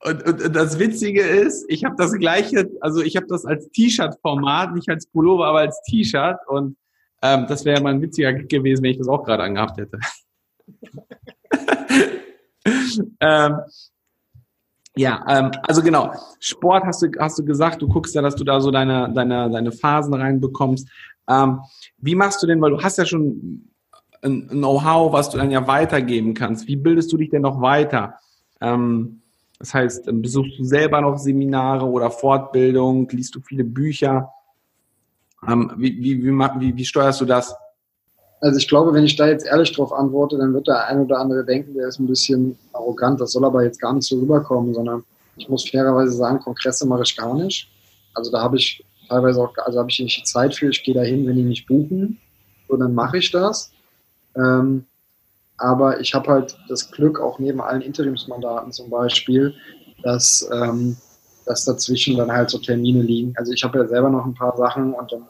und, 0.04 0.42
und 0.44 0.56
das 0.56 0.78
Witzige 0.80 1.22
ist, 1.22 1.64
ich 1.68 1.84
habe 1.84 1.94
das 1.96 2.12
gleiche, 2.12 2.68
also 2.80 3.02
ich 3.02 3.16
habe 3.16 3.26
das 3.28 3.44
als 3.44 3.68
T-Shirt-Format, 3.70 4.74
nicht 4.74 4.88
als 4.88 5.06
Pullover, 5.06 5.46
aber 5.46 5.60
als 5.60 5.80
T-Shirt. 5.82 6.38
Und 6.48 6.76
ähm, 7.22 7.46
das 7.48 7.64
wäre 7.64 7.80
mal 7.80 7.94
ein 7.94 8.02
witziger 8.02 8.32
gewesen, 8.32 8.82
wenn 8.82 8.90
ich 8.90 8.98
das 8.98 9.08
auch 9.08 9.22
gerade 9.22 9.44
angehabt 9.44 9.78
hätte. 9.78 9.98
ähm, 13.20 13.56
ja, 14.96 15.24
ähm, 15.28 15.50
also 15.62 15.82
genau. 15.82 16.12
Sport 16.40 16.84
hast 16.84 17.02
du, 17.02 17.08
hast 17.18 17.38
du 17.38 17.44
gesagt, 17.44 17.82
du 17.82 17.88
guckst 17.88 18.14
ja, 18.14 18.22
dass 18.22 18.34
du 18.34 18.44
da 18.44 18.60
so 18.60 18.70
deine, 18.70 19.12
deine, 19.12 19.48
deine 19.50 19.72
Phasen 19.72 20.14
reinbekommst. 20.14 20.88
Ähm, 21.28 21.60
wie 21.98 22.14
machst 22.14 22.42
du 22.42 22.46
denn, 22.46 22.60
weil 22.60 22.70
du 22.70 22.82
hast 22.82 22.98
ja 22.98 23.04
schon 23.04 23.68
ein 24.22 24.48
Know-how, 24.48 25.12
was 25.12 25.30
du 25.30 25.38
dann 25.38 25.50
ja 25.50 25.66
weitergeben 25.66 26.34
kannst. 26.34 26.66
Wie 26.66 26.76
bildest 26.76 27.12
du 27.12 27.16
dich 27.16 27.30
denn 27.30 27.42
noch 27.42 27.60
weiter? 27.60 28.14
Ähm, 28.60 29.22
das 29.58 29.74
heißt, 29.74 30.08
besuchst 30.12 30.58
du 30.58 30.64
selber 30.64 31.00
noch 31.00 31.18
Seminare 31.18 31.86
oder 31.86 32.10
Fortbildung? 32.10 33.08
Liest 33.10 33.34
du 33.34 33.40
viele 33.40 33.64
Bücher? 33.64 34.32
Ähm, 35.46 35.72
wie, 35.76 35.96
wie, 36.02 36.22
wie, 36.24 36.32
wie, 36.32 36.76
wie 36.76 36.84
steuerst 36.84 37.20
du 37.20 37.24
das? 37.24 37.54
Also 38.40 38.58
ich 38.58 38.68
glaube, 38.68 38.94
wenn 38.94 39.04
ich 39.04 39.16
da 39.16 39.26
jetzt 39.26 39.46
ehrlich 39.46 39.72
drauf 39.72 39.92
antworte, 39.92 40.38
dann 40.38 40.54
wird 40.54 40.68
der 40.68 40.86
ein 40.86 41.00
oder 41.00 41.18
andere 41.18 41.44
denken, 41.44 41.74
der 41.74 41.88
ist 41.88 41.98
ein 41.98 42.06
bisschen 42.06 42.56
arrogant. 42.72 43.20
Das 43.20 43.32
soll 43.32 43.44
aber 43.44 43.64
jetzt 43.64 43.80
gar 43.80 43.92
nicht 43.92 44.06
so 44.06 44.18
rüberkommen, 44.18 44.74
sondern 44.74 45.04
ich 45.36 45.48
muss 45.48 45.68
fairerweise 45.68 46.12
sagen, 46.12 46.40
Kongresse 46.40 46.86
mache 46.86 47.02
ich 47.02 47.16
gar 47.16 47.34
nicht. 47.34 47.68
Also 48.14 48.30
da 48.30 48.40
habe 48.40 48.56
ich 48.56 48.84
teilweise 49.08 49.40
auch, 49.40 49.52
also 49.64 49.78
habe 49.78 49.90
ich 49.90 49.98
nicht 49.98 50.20
die 50.20 50.24
Zeit 50.24 50.54
für. 50.54 50.68
Ich 50.68 50.82
gehe 50.84 50.94
dahin, 50.94 51.26
wenn 51.26 51.36
die 51.36 51.42
nicht 51.42 51.66
buchen, 51.66 52.20
so 52.68 52.76
dann 52.76 52.94
mache 52.94 53.18
ich 53.18 53.30
das. 53.30 53.72
Ähm, 54.36 54.84
aber 55.56 56.00
ich 56.00 56.14
habe 56.14 56.30
halt 56.30 56.56
das 56.68 56.90
Glück, 56.90 57.18
auch 57.18 57.40
neben 57.40 57.60
allen 57.60 57.82
Interimsmandaten 57.82 58.72
zum 58.72 58.90
Beispiel, 58.90 59.54
dass, 60.04 60.48
ähm, 60.52 60.96
dass 61.46 61.64
dazwischen 61.64 62.16
dann 62.16 62.30
halt 62.30 62.50
so 62.50 62.58
Termine 62.58 63.02
liegen. 63.02 63.34
Also 63.36 63.52
ich 63.52 63.64
habe 63.64 63.78
ja 63.78 63.88
selber 63.88 64.10
noch 64.10 64.24
ein 64.24 64.34
paar 64.34 64.56
Sachen 64.56 64.92
und 64.94 65.10
dann 65.10 65.26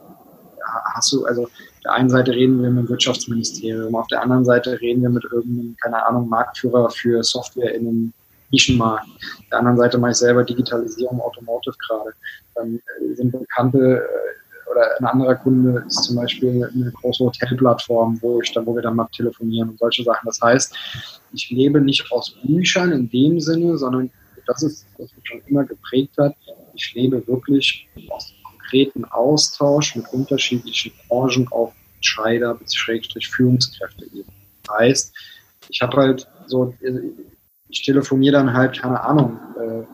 hast 0.94 1.12
du, 1.12 1.24
also 1.24 1.48
der 1.88 1.94
einen 1.94 2.10
Seite 2.10 2.32
reden 2.32 2.62
wir 2.62 2.70
mit 2.70 2.84
dem 2.84 2.88
Wirtschaftsministerium, 2.90 3.96
auf 3.96 4.06
der 4.08 4.22
anderen 4.22 4.44
Seite 4.44 4.78
reden 4.78 5.00
wir 5.00 5.08
mit 5.08 5.24
irgendeinem, 5.24 5.74
keine 5.80 6.06
Ahnung, 6.06 6.28
Marktführer 6.28 6.90
für 6.90 7.22
Software 7.24 7.74
in 7.74 7.88
einem 7.88 8.12
Nischenmarkt. 8.50 9.06
Auf 9.06 9.48
der 9.50 9.58
anderen 9.60 9.78
Seite 9.78 9.96
mache 9.96 10.10
ich 10.10 10.18
selber 10.18 10.44
Digitalisierung 10.44 11.18
Automotive 11.20 11.74
gerade. 11.88 12.10
Dann 12.54 12.76
äh, 12.76 13.14
sind 13.14 13.32
bekannte 13.32 14.02
äh, 14.02 14.70
oder 14.70 14.98
ein 14.98 15.06
anderer 15.06 15.36
Kunde 15.36 15.82
ist 15.86 16.04
zum 16.04 16.16
Beispiel 16.16 16.70
eine 16.74 16.92
große 16.92 17.24
Hotelplattform, 17.24 18.18
wo 18.20 18.42
ich 18.42 18.52
dann, 18.52 18.66
wo 18.66 18.74
wir 18.74 18.82
dann 18.82 18.96
mal 18.96 19.08
telefonieren 19.16 19.70
und 19.70 19.78
solche 19.78 20.04
Sachen. 20.04 20.26
Das 20.26 20.38
heißt, 20.42 20.76
ich 21.32 21.48
lebe 21.48 21.80
nicht 21.80 22.12
aus 22.12 22.36
Büchern 22.42 22.92
in 22.92 23.08
dem 23.08 23.40
Sinne, 23.40 23.78
sondern 23.78 24.10
das 24.46 24.62
ist, 24.62 24.86
was 24.98 25.10
mich 25.16 25.26
schon 25.26 25.40
immer 25.46 25.64
geprägt 25.64 26.18
hat. 26.18 26.34
Ich 26.74 26.92
lebe 26.94 27.26
wirklich 27.26 27.88
aus 28.10 28.34
konkreten 28.42 29.06
Austausch 29.06 29.96
mit 29.96 30.06
unterschiedlichen 30.12 30.92
Branchen 31.08 31.48
auf 31.50 31.72
Entscheider 31.98 32.54
bzw. 32.54 33.20
Führungskräfte 33.20 34.04
eben. 34.06 34.28
Heißt, 34.78 35.14
ich 35.68 35.80
habe 35.82 35.96
halt 35.96 36.28
so, 36.46 36.74
ich 37.68 37.82
telefoniere 37.84 38.36
dann 38.38 38.52
halt, 38.52 38.80
keine 38.80 39.00
Ahnung, 39.00 39.38
äh, 39.58 39.84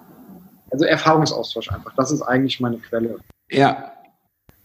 also 0.70 0.84
Erfahrungsaustausch 0.84 1.70
einfach. 1.70 1.92
Das 1.96 2.10
ist 2.10 2.22
eigentlich 2.22 2.60
meine 2.60 2.78
Quelle. 2.78 3.18
Ja. 3.50 3.92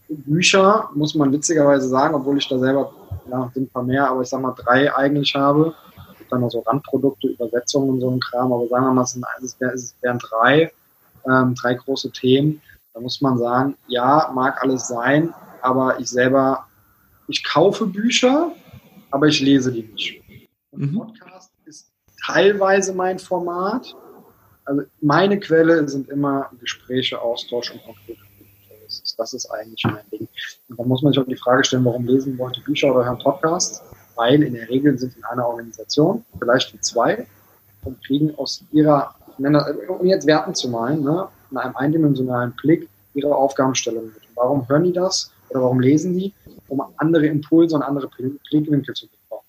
Bücher 0.08 0.90
muss 0.94 1.14
man 1.14 1.32
witzigerweise 1.32 1.88
sagen, 1.88 2.14
obwohl 2.14 2.38
ich 2.38 2.48
da 2.48 2.58
selber, 2.58 2.92
ja, 3.30 3.50
sind 3.54 3.64
ein 3.64 3.70
paar 3.70 3.84
mehr, 3.84 4.08
aber 4.08 4.22
ich 4.22 4.28
sag 4.28 4.40
mal 4.40 4.54
drei 4.56 4.94
eigentlich 4.94 5.34
habe. 5.34 5.74
Dann 6.28 6.40
noch 6.42 6.50
so 6.50 6.60
Randprodukte, 6.60 7.28
Übersetzungen 7.28 7.90
und 7.90 8.00
so 8.00 8.10
ein 8.10 8.20
Kram, 8.20 8.52
aber 8.52 8.66
sagen 8.68 8.86
wir 8.86 8.92
mal, 8.92 9.02
es, 9.02 9.12
sind, 9.12 9.24
es 9.72 9.96
wären 10.00 10.18
drei, 10.18 10.72
ähm, 11.28 11.54
drei 11.54 11.74
große 11.74 12.10
Themen. 12.12 12.60
Da 12.94 13.00
muss 13.00 13.20
man 13.20 13.38
sagen, 13.38 13.76
ja, 13.88 14.30
mag 14.34 14.60
alles 14.62 14.88
sein, 14.88 15.32
aber 15.62 15.98
ich 15.98 16.08
selber, 16.08 16.66
ich 17.30 17.44
kaufe 17.44 17.86
Bücher, 17.86 18.52
aber 19.10 19.26
ich 19.26 19.40
lese 19.40 19.72
die 19.72 19.82
nicht. 19.82 20.22
Und 20.70 20.92
mhm. 20.92 20.98
Podcast 20.98 21.52
ist 21.64 21.90
teilweise 22.26 22.92
mein 22.92 23.18
Format. 23.18 23.94
Also 24.64 24.82
meine 25.00 25.38
Quelle 25.40 25.88
sind 25.88 26.08
immer 26.08 26.50
Gespräche, 26.60 27.20
Austausch 27.20 27.72
und 27.72 27.82
konkrete 27.82 28.20
das 29.16 29.32
ist 29.32 29.46
eigentlich 29.50 29.84
mein 29.84 30.04
Ding. 30.10 30.28
Und 30.68 30.78
da 30.78 30.84
muss 30.84 31.02
man 31.02 31.12
sich 31.12 31.22
auch 31.22 31.26
die 31.26 31.36
Frage 31.36 31.64
stellen, 31.64 31.84
warum 31.84 32.06
lesen 32.06 32.36
Leute 32.36 32.60
Bücher 32.62 32.94
oder 32.94 33.04
hören 33.04 33.18
Podcasts? 33.18 33.82
Weil 34.16 34.42
in 34.42 34.54
der 34.54 34.68
Regel 34.68 34.98
sind 34.98 35.16
in 35.16 35.24
einer 35.24 35.46
Organisation, 35.46 36.24
vielleicht 36.38 36.74
in 36.74 36.82
zwei, 36.82 37.26
und 37.84 38.02
kriegen 38.04 38.34
aus 38.36 38.64
ihrer, 38.72 39.14
um 39.38 40.06
jetzt 40.06 40.26
Werten 40.26 40.54
zu 40.54 40.68
malen, 40.68 41.02
ne, 41.02 41.28
in 41.50 41.56
einem 41.56 41.76
eindimensionalen 41.76 42.52
Blick 42.60 42.88
ihre 43.14 43.34
Aufgabenstellung 43.34 44.06
mit. 44.06 44.16
Und 44.16 44.36
warum 44.36 44.68
hören 44.68 44.84
die 44.84 44.92
das 44.92 45.32
oder 45.48 45.62
warum 45.62 45.80
lesen 45.80 46.16
die? 46.16 46.32
Um 46.70 46.82
andere 46.96 47.26
Impulse 47.26 47.76
und 47.76 47.82
andere 47.82 48.08
Blickwinkel 48.08 48.94
zu 48.94 49.08
bekommen. 49.08 49.42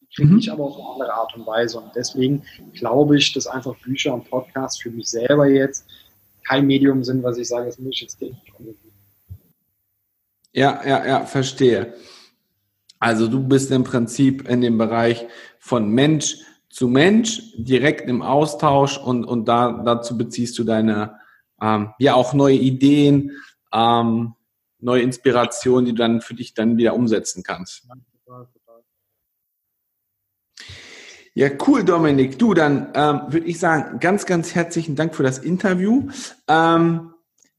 Die 0.00 0.06
kriege 0.14 0.32
mhm. 0.32 0.38
ich 0.38 0.50
aber 0.50 0.64
auf 0.64 0.76
eine 0.76 0.88
andere 0.92 1.12
Art 1.12 1.36
und 1.36 1.46
Weise. 1.46 1.78
Und 1.78 1.90
deswegen 1.94 2.42
glaube 2.72 3.18
ich, 3.18 3.32
dass 3.32 3.46
einfach 3.46 3.76
Bücher 3.80 4.14
und 4.14 4.30
Podcasts 4.30 4.80
für 4.80 4.90
mich 4.90 5.08
selber 5.08 5.46
jetzt 5.48 5.86
kein 6.48 6.66
Medium 6.66 7.04
sind, 7.04 7.22
was 7.22 7.36
ich 7.36 7.48
sage, 7.48 7.66
das 7.66 7.78
muss 7.78 7.94
ich 7.94 8.02
jetzt 8.02 8.18
täglich 8.18 8.52
konsumieren. 8.52 8.90
Ja, 10.52 10.80
ja, 10.84 11.06
ja, 11.06 11.26
verstehe. 11.26 11.94
Also 12.98 13.28
du 13.28 13.42
bist 13.42 13.70
im 13.70 13.84
Prinzip 13.84 14.48
in 14.48 14.60
dem 14.60 14.78
Bereich 14.78 15.26
von 15.58 15.88
Mensch 15.90 16.38
zu 16.70 16.86
Mensch, 16.86 17.42
direkt 17.56 18.08
im 18.08 18.22
Austausch 18.22 18.98
und, 18.98 19.24
und 19.24 19.46
da, 19.46 19.82
dazu 19.84 20.16
beziehst 20.16 20.58
du 20.58 20.64
deine, 20.64 21.18
ähm, 21.60 21.90
ja 21.98 22.14
auch 22.14 22.32
neue 22.32 22.56
Ideen, 22.56 23.32
ähm, 23.72 24.34
neue 24.80 25.02
Inspirationen, 25.02 25.84
die 25.86 25.92
du 25.92 25.98
dann 25.98 26.20
für 26.20 26.34
dich 26.34 26.54
dann 26.54 26.76
wieder 26.76 26.94
umsetzen 26.94 27.42
kannst. 27.42 27.86
Ja, 31.34 31.48
cool, 31.66 31.84
Dominik. 31.84 32.38
Du, 32.38 32.54
dann 32.54 32.88
ähm, 32.94 33.22
würde 33.28 33.46
ich 33.46 33.58
sagen, 33.58 34.00
ganz, 34.00 34.26
ganz 34.26 34.54
herzlichen 34.54 34.96
Dank 34.96 35.14
für 35.14 35.22
das 35.22 35.38
Interview. 35.38 36.08
Ähm, 36.48 37.14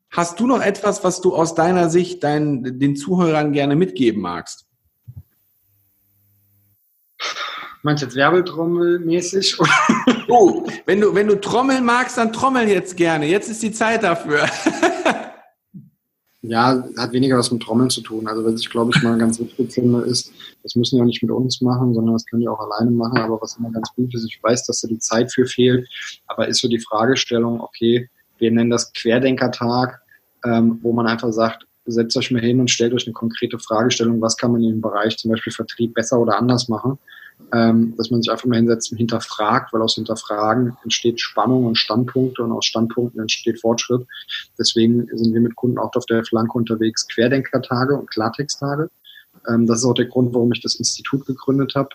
hast 0.10 0.39
du 0.39 0.47
noch 0.47 0.62
etwas, 0.62 1.03
was 1.03 1.21
du 1.21 1.34
aus 1.34 1.55
deiner 1.55 1.89
Sicht 1.89 2.23
deinen, 2.23 2.79
den 2.79 2.95
Zuhörern 2.95 3.53
gerne 3.53 3.75
mitgeben 3.75 4.21
magst? 4.21 4.67
Meinst 7.84 8.03
du 8.03 8.07
jetzt 8.07 8.15
Werbeltrommelmäßig? 8.15 9.57
oh, 10.27 10.67
wenn 10.86 11.01
du, 11.01 11.15
wenn 11.15 11.27
du 11.27 11.39
trommeln 11.39 11.84
magst, 11.84 12.17
dann 12.17 12.34
trommel 12.34 12.67
jetzt 12.67 12.97
gerne. 12.97 13.25
Jetzt 13.25 13.49
ist 13.49 13.63
die 13.63 13.71
Zeit 13.71 14.03
dafür. 14.03 14.45
Ja, 16.43 16.84
hat 16.97 17.12
weniger 17.13 17.38
was 17.38 17.51
mit 17.51 17.62
Trommeln 17.62 17.91
zu 17.91 18.01
tun. 18.01 18.27
Also 18.27 18.43
was 18.43 18.60
ich 18.60 18.69
glaube 18.69 18.91
ich 18.95 19.04
mal 19.04 19.17
ganz 19.17 19.39
wichtig 19.39 19.71
finde, 19.71 20.01
ist, 20.01 20.32
das 20.63 20.75
müssen 20.75 20.95
die 20.95 21.01
auch 21.01 21.06
nicht 21.06 21.21
mit 21.21 21.32
uns 21.32 21.62
machen, 21.62 21.93
sondern 21.93 22.13
das 22.13 22.25
können 22.25 22.41
die 22.41 22.47
auch 22.47 22.60
alleine 22.60 22.89
machen. 22.91 23.19
Aber 23.19 23.39
was 23.41 23.58
immer 23.58 23.71
ganz 23.71 23.89
gut 23.95 24.13
ist, 24.15 24.25
ich 24.25 24.39
weiß, 24.41 24.65
dass 24.65 24.82
da 24.82 24.88
die 24.88 24.97
Zeit 24.97 25.32
für 25.32 25.45
fehlt, 25.45 25.88
aber 26.27 26.47
ist 26.47 26.62
so 26.62 26.67
die 26.67 26.80
Fragestellung, 26.80 27.62
okay, 27.62 28.10
wir 28.39 28.51
nennen 28.51 28.71
das 28.71 28.91
Querdenkertag, 28.93 30.01
ähm, 30.43 30.80
wo 30.82 30.93
man 30.93 31.06
einfach 31.06 31.32
sagt, 31.32 31.67
setzt 31.86 32.17
euch 32.17 32.32
mal 32.32 32.41
hin 32.41 32.60
und 32.60 32.71
stellt 32.71 32.93
euch 32.93 33.06
eine 33.06 33.13
konkrete 33.13 33.60
Fragestellung, 33.60 34.19
was 34.21 34.38
kann 34.38 34.51
man 34.51 34.63
in 34.63 34.69
dem 34.69 34.82
Bereich 34.82 35.17
zum 35.17 35.30
Beispiel 35.32 35.54
Vertrieb 35.54 35.93
besser 35.93 36.19
oder 36.19 36.38
anders 36.38 36.67
machen 36.69 36.97
ähm, 37.54 37.93
dass 37.97 38.12
man 38.12 38.21
sich 38.21 38.32
einfach 38.32 38.45
mal 38.45 38.58
hinsetzt 38.58 38.91
und 38.91 38.97
hinterfragt, 38.97 39.73
weil 39.73 39.82
aus 39.82 39.95
Hinterfragen 39.95 40.77
entsteht 40.84 41.19
Spannung 41.19 41.65
und 41.65 41.77
Standpunkte 41.77 42.43
und 42.43 42.51
aus 42.51 42.65
Standpunkten 42.65 43.19
entsteht 43.19 43.60
Fortschritt. 43.60 44.06
Deswegen 44.58 45.08
sind 45.13 45.34
wir 45.34 45.41
mit 45.41 45.56
Kunden 45.56 45.77
auch 45.77 45.93
auf 45.95 46.06
der 46.06 46.23
Flanke 46.23 46.58
unterwegs, 46.58 47.08
Querdenkertage 47.08 47.95
und 47.95 48.10
Klartexttage. 48.10 48.89
Ähm, 49.47 49.67
das 49.67 49.80
ist 49.80 49.86
auch 49.86 49.93
der 49.93 50.06
Grund, 50.06 50.34
warum 50.34 50.51
ich 50.51 50.62
das 50.62 50.75
Institut 50.75 51.25
gegründet 51.25 51.73
habe. 51.75 51.89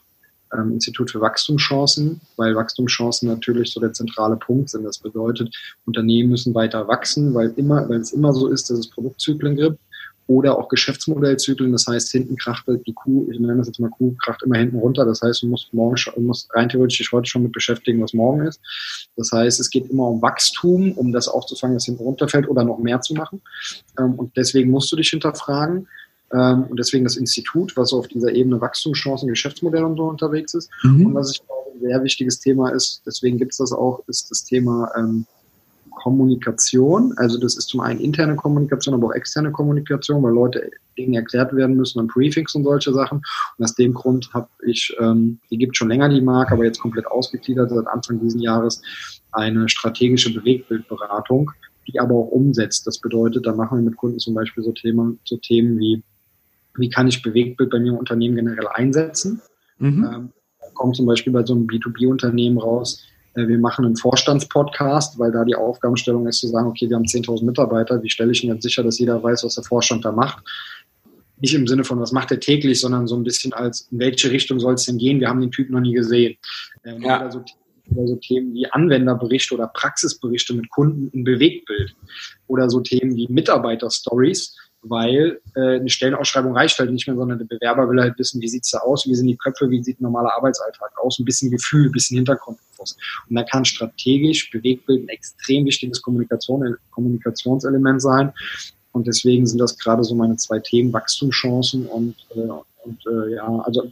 Ähm, 0.52 0.72
Institut 0.72 1.11
für 1.11 1.20
Wachstumschancen, 1.20 2.20
weil 2.37 2.54
Wachstumschancen 2.54 3.28
natürlich 3.28 3.72
so 3.72 3.80
der 3.80 3.92
zentrale 3.92 4.37
Punkt 4.37 4.70
sind. 4.70 4.85
Das 4.85 4.98
bedeutet, 4.98 5.54
Unternehmen 5.87 6.30
müssen 6.30 6.54
weiter 6.54 6.87
wachsen, 6.87 7.35
weil 7.35 7.52
immer, 7.56 7.88
weil 7.88 8.00
es 8.00 8.12
immer 8.12 8.32
so 8.32 8.48
ist, 8.48 8.70
dass 8.70 8.78
es 8.78 8.90
Produktzyklen 8.90 9.56
gibt 9.56 9.78
oder 10.28 10.58
auch 10.58 10.68
Geschäftsmodellzyklen. 10.68 11.72
Das 11.72 11.86
heißt, 11.86 12.10
hinten 12.10 12.36
kracht 12.36 12.66
die 12.86 12.92
Kuh, 12.92 13.28
ich 13.30 13.38
nenne 13.38 13.56
das 13.58 13.68
jetzt 13.68 13.78
mal 13.78 13.90
Kuh, 13.90 14.14
kracht 14.22 14.42
immer 14.42 14.58
hinten 14.58 14.78
runter. 14.78 15.04
Das 15.04 15.22
heißt, 15.22 15.42
du 15.42 15.48
musst 15.48 15.72
morgen, 15.72 15.96
du 16.14 16.20
musst 16.20 16.52
rein 16.54 16.68
theoretisch 16.68 16.98
dich 16.98 17.12
heute 17.12 17.28
schon 17.28 17.44
mit 17.44 17.52
beschäftigen, 17.52 18.02
was 18.02 18.12
morgen 18.12 18.46
ist. 18.46 18.60
Das 19.16 19.30
heißt, 19.32 19.60
es 19.60 19.70
geht 19.70 19.88
immer 19.88 20.08
um 20.08 20.22
Wachstum, 20.22 20.92
um 20.92 21.12
das 21.12 21.28
aufzufangen, 21.28 21.76
was 21.76 21.84
hinten 21.84 22.02
runterfällt 22.02 22.48
oder 22.48 22.64
noch 22.64 22.78
mehr 22.78 23.00
zu 23.00 23.14
machen. 23.14 23.40
Ähm, 23.98 24.14
und 24.14 24.36
deswegen 24.36 24.70
musst 24.70 24.90
du 24.90 24.96
dich 24.96 25.10
hinterfragen. 25.10 25.86
Ähm, 26.32 26.64
und 26.64 26.78
deswegen 26.78 27.04
das 27.04 27.16
Institut, 27.16 27.76
was 27.76 27.92
auf 27.92 28.08
dieser 28.08 28.32
Ebene 28.32 28.60
Wachstumschancen, 28.60 29.28
Geschäftsmodell 29.28 29.84
und 29.84 29.96
so 29.96 30.04
unterwegs 30.04 30.54
ist. 30.54 30.70
Mhm. 30.82 31.06
Und 31.06 31.14
was 31.14 31.32
ich 31.32 31.40
auch 31.48 31.72
ein 31.72 31.80
sehr 31.80 32.02
wichtiges 32.02 32.40
Thema 32.40 32.70
ist, 32.70 33.02
deswegen 33.06 33.38
gibt 33.38 33.52
es 33.52 33.58
das 33.58 33.72
auch, 33.72 34.02
ist 34.08 34.30
das 34.30 34.44
Thema 34.44 34.90
ähm, 34.98 35.26
Kommunikation. 36.06 37.14
Also 37.16 37.36
das 37.36 37.56
ist 37.56 37.66
zum 37.66 37.80
einen 37.80 37.98
interne 37.98 38.36
Kommunikation, 38.36 38.94
aber 38.94 39.08
auch 39.08 39.14
externe 39.14 39.50
Kommunikation, 39.50 40.22
weil 40.22 40.34
Leute 40.34 40.70
Dinge 40.96 41.16
erklärt 41.16 41.52
werden 41.52 41.74
müssen 41.74 41.98
und 41.98 42.12
Briefings 42.12 42.54
und 42.54 42.62
solche 42.62 42.92
Sachen. 42.92 43.22
Und 43.58 43.64
aus 43.64 43.74
dem 43.74 43.92
Grund 43.92 44.30
habe 44.32 44.48
ich, 44.64 44.96
ähm, 45.00 45.40
die 45.50 45.58
gibt 45.58 45.76
schon 45.76 45.88
länger 45.88 46.08
die 46.08 46.20
Marke, 46.20 46.54
aber 46.54 46.64
jetzt 46.64 46.78
komplett 46.78 47.08
ausgegliedert 47.08 47.70
seit 47.70 47.88
Anfang 47.88 48.20
dieses 48.20 48.40
Jahres, 48.40 48.80
eine 49.32 49.68
strategische 49.68 50.32
Bewegtbildberatung, 50.32 51.50
die 51.88 51.98
aber 51.98 52.14
auch 52.14 52.28
umsetzt. 52.28 52.86
Das 52.86 53.00
bedeutet, 53.00 53.44
da 53.44 53.52
machen 53.52 53.78
wir 53.78 53.90
mit 53.90 53.96
Kunden 53.96 54.20
zum 54.20 54.34
Beispiel 54.34 54.62
so 54.62 54.70
Themen, 54.70 55.18
so 55.24 55.38
Themen 55.38 55.76
wie, 55.80 56.04
wie 56.76 56.88
kann 56.88 57.08
ich 57.08 57.20
Bewegtbild 57.20 57.70
bei 57.70 57.80
mir 57.80 57.90
im 57.90 57.98
Unternehmen 57.98 58.36
generell 58.36 58.68
einsetzen? 58.68 59.42
Mhm. 59.78 60.04
Ähm, 60.04 60.32
kommt 60.74 60.94
zum 60.94 61.06
Beispiel 61.06 61.32
bei 61.32 61.44
so 61.44 61.54
einem 61.54 61.66
B2B-Unternehmen 61.66 62.58
raus, 62.58 63.02
wir 63.37 63.59
machen 63.59 63.85
einen 63.85 63.96
Vorstandspodcast, 63.96 65.18
weil 65.18 65.33
da 65.33 65.44
die 65.44 65.55
Aufgabenstellung 65.55 66.27
ist 66.27 66.40
zu 66.40 66.49
sagen, 66.49 66.68
okay, 66.68 66.88
wir 66.88 66.96
haben 66.96 67.05
10.000 67.05 67.44
Mitarbeiter, 67.44 68.03
wie 68.03 68.11
stelle 68.11 68.33
ich 68.33 68.40
denn 68.40 68.51
jetzt 68.51 68.62
sicher, 68.62 68.83
dass 68.83 68.99
jeder 68.99 69.22
weiß, 69.22 69.44
was 69.44 69.55
der 69.55 69.64
Vorstand 69.64 70.05
da 70.05 70.12
macht? 70.12 70.44
Nicht 71.38 71.55
im 71.55 71.66
Sinne 71.66 71.85
von, 71.85 72.01
was 72.01 72.12
macht 72.12 72.31
er 72.31 72.40
täglich, 72.40 72.81
sondern 72.81 73.07
so 73.07 73.14
ein 73.14 73.25
bisschen 73.25 73.53
als, 73.53 73.88
in 73.90 73.99
welche 73.99 74.31
Richtung 74.31 74.59
soll 74.59 74.75
es 74.75 74.87
denn 74.87 74.96
gehen? 74.96 75.20
Wir 75.20 75.29
haben 75.29 75.40
den 75.40 75.51
Typ 75.51 75.68
noch 75.68 75.81
nie 75.81 75.92
gesehen. 75.92 76.37
Ähm, 76.85 77.03
ja. 77.03 77.20
Oder, 77.20 77.31
so, 77.31 77.44
oder 77.94 78.07
so 78.07 78.16
Themen 78.16 78.55
wie 78.55 78.66
Anwenderberichte 78.70 79.55
oder 79.55 79.66
Praxisberichte 79.68 80.55
mit 80.55 80.70
Kunden 80.70 81.11
in 81.12 81.25
Bewegtbild. 81.25 81.94
Oder 82.46 82.70
so 82.70 82.81
Themen 82.81 83.16
wie 83.16 83.29
Mitarbeiterstories 83.29 84.57
weil 84.82 85.40
äh, 85.54 85.76
eine 85.76 85.88
Stellenausschreibung 85.88 86.54
reicht 86.54 86.78
halt 86.78 86.90
nicht 86.90 87.06
mehr, 87.06 87.16
sondern 87.16 87.38
der 87.38 87.46
Bewerber 87.46 87.88
will 87.88 88.00
halt 88.00 88.18
wissen, 88.18 88.40
wie 88.40 88.48
sieht's 88.48 88.70
da 88.70 88.78
aus, 88.78 89.06
wie 89.06 89.14
sind 89.14 89.26
die 89.26 89.36
Köpfe, 89.36 89.70
wie 89.70 89.82
sieht 89.82 90.00
ein 90.00 90.04
normaler 90.04 90.34
Arbeitsalltag 90.36 90.92
aus, 91.02 91.18
ein 91.18 91.24
bisschen 91.24 91.50
Gefühl, 91.50 91.86
ein 91.86 91.92
bisschen 91.92 92.16
Hintergrundinfos. 92.16 92.96
Und 93.28 93.36
da 93.36 93.42
kann 93.42 93.64
strategisch 93.64 94.50
Bewegtbild 94.50 95.04
ein 95.04 95.08
extrem 95.08 95.64
wichtiges 95.66 96.02
Kommunikation, 96.02 96.76
Kommunikationselement 96.90 98.00
sein. 98.02 98.32
Und 98.92 99.06
deswegen 99.06 99.46
sind 99.46 99.58
das 99.58 99.78
gerade 99.78 100.04
so 100.04 100.14
meine 100.14 100.36
zwei 100.36 100.58
Themen, 100.58 100.92
Wachstumschancen 100.92 101.86
und, 101.86 102.14
äh, 102.34 102.48
und 102.84 103.04
äh, 103.06 103.34
ja, 103.34 103.46
also, 103.64 103.86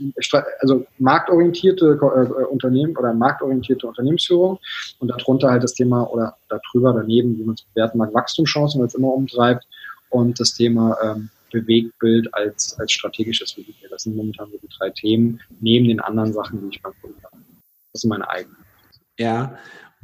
also 0.60 0.86
marktorientierte 0.98 1.98
äh, 2.00 2.44
Unternehmen 2.44 2.96
oder 2.96 3.12
marktorientierte 3.12 3.86
Unternehmensführung 3.86 4.58
und 5.00 5.08
darunter 5.08 5.50
halt 5.50 5.62
das 5.62 5.74
Thema 5.74 6.04
oder 6.10 6.36
darüber, 6.48 6.94
daneben, 6.94 7.36
wie 7.36 7.42
man 7.42 7.54
es 7.54 7.62
bewerten 7.74 7.98
mag, 7.98 8.14
Wachstumschancen, 8.14 8.80
weil 8.80 8.86
es 8.86 8.94
immer 8.94 9.12
umtreibt 9.12 9.66
und 10.14 10.38
das 10.38 10.54
Thema 10.54 10.96
ähm, 11.02 11.28
Bewegtbild 11.50 12.32
als, 12.32 12.78
als 12.78 12.92
strategisches 12.92 13.56
Vehikel. 13.56 13.88
Das 13.90 14.04
sind 14.04 14.16
momentan 14.16 14.48
so 14.50 14.58
die 14.58 14.68
drei 14.78 14.90
Themen, 14.90 15.40
neben 15.60 15.88
den 15.88 16.00
anderen 16.00 16.32
Sachen, 16.32 16.60
die 16.60 16.76
ich 16.76 16.82
beim 16.82 16.92
Kunden 17.00 17.20
habe. 17.24 17.36
Das 17.92 18.02
sind 18.02 18.10
meine 18.10 18.28
eigenen. 18.28 18.56
Ja, 19.18 19.58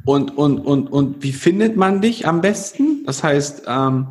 und, 0.05 0.37
und, 0.37 0.59
und, 0.59 0.87
und 0.91 1.23
wie 1.23 1.31
findet 1.31 1.77
man 1.77 2.01
dich 2.01 2.27
am 2.27 2.41
besten? 2.41 3.05
Das 3.05 3.23
heißt, 3.23 3.63
ähm, 3.67 4.07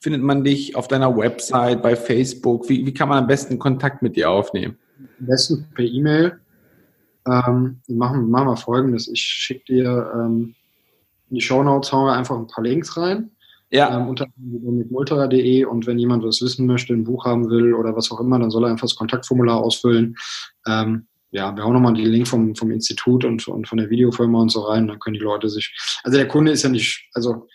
findet 0.00 0.22
man 0.22 0.44
dich 0.44 0.76
auf 0.76 0.88
deiner 0.88 1.14
Website, 1.14 1.82
bei 1.82 1.94
Facebook? 1.94 2.68
Wie, 2.68 2.86
wie 2.86 2.94
kann 2.94 3.10
man 3.10 3.18
am 3.18 3.26
besten 3.26 3.58
Kontakt 3.58 4.00
mit 4.00 4.16
dir 4.16 4.30
aufnehmen? 4.30 4.78
Am 5.20 5.26
besten 5.26 5.66
per 5.74 5.84
E-Mail. 5.84 6.40
Ähm, 7.26 7.80
machen, 7.88 8.30
machen 8.30 8.48
wir 8.48 8.56
folgendes. 8.56 9.08
Ich 9.08 9.20
schicke 9.20 9.64
dir 9.66 10.10
ähm, 10.14 10.54
in 11.30 11.36
die 11.36 11.40
Shownotes 11.40 11.92
hauen 11.92 12.06
wir 12.06 12.14
einfach 12.14 12.36
ein 12.36 12.46
paar 12.46 12.64
Links 12.64 12.96
rein. 12.96 13.30
Ja. 13.70 13.96
Ähm, 13.96 14.08
unter 14.08 14.26
multera.de 14.36 15.64
und 15.64 15.86
wenn 15.86 15.98
jemand 15.98 16.24
was 16.24 16.40
wissen 16.42 16.66
möchte, 16.66 16.92
ein 16.92 17.04
Buch 17.04 17.24
haben 17.24 17.50
will 17.50 17.74
oder 17.74 17.96
was 17.96 18.10
auch 18.10 18.20
immer, 18.20 18.38
dann 18.38 18.50
soll 18.50 18.64
er 18.64 18.70
einfach 18.70 18.86
das 18.86 18.96
Kontaktformular 18.96 19.58
ausfüllen. 19.58 20.16
Ähm, 20.66 21.06
ja, 21.30 21.54
wir 21.56 21.64
hauen 21.64 21.72
nochmal 21.72 21.94
den 21.94 22.06
Link 22.06 22.28
vom, 22.28 22.54
vom 22.54 22.70
Institut 22.70 23.24
und, 23.24 23.48
und 23.48 23.66
von 23.66 23.78
der 23.78 23.90
Videofirma 23.90 24.40
und 24.40 24.50
so 24.50 24.60
rein, 24.60 24.86
dann 24.86 25.00
können 25.00 25.14
die 25.14 25.20
Leute 25.20 25.48
sich. 25.48 25.74
Also 26.04 26.16
der 26.16 26.28
Kunde 26.28 26.52
ist 26.52 26.62
ja 26.62 26.68
nicht, 26.68 27.08
also 27.12 27.48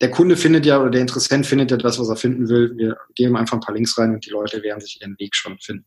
der 0.00 0.10
Kunde 0.10 0.36
findet 0.36 0.66
ja 0.66 0.80
oder 0.80 0.90
der 0.90 1.00
Interessent 1.00 1.46
findet 1.46 1.70
ja 1.70 1.78
das, 1.78 1.98
was 1.98 2.08
er 2.08 2.16
finden 2.16 2.48
will. 2.48 2.76
Wir 2.76 2.96
geben 3.14 3.36
einfach 3.36 3.54
ein 3.54 3.60
paar 3.60 3.74
Links 3.74 3.96
rein 3.96 4.12
und 4.12 4.26
die 4.26 4.30
Leute 4.30 4.62
werden 4.62 4.80
sich 4.80 5.00
ihren 5.00 5.18
Weg 5.18 5.34
schon 5.34 5.58
finden. 5.58 5.86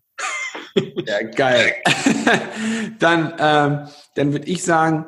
Ja, 1.06 1.22
geil. 1.36 1.74
dann 3.00 3.34
ähm, 3.38 3.88
dann 4.16 4.34
würde 4.34 4.48
ich 4.48 4.64
sagen, 4.64 5.06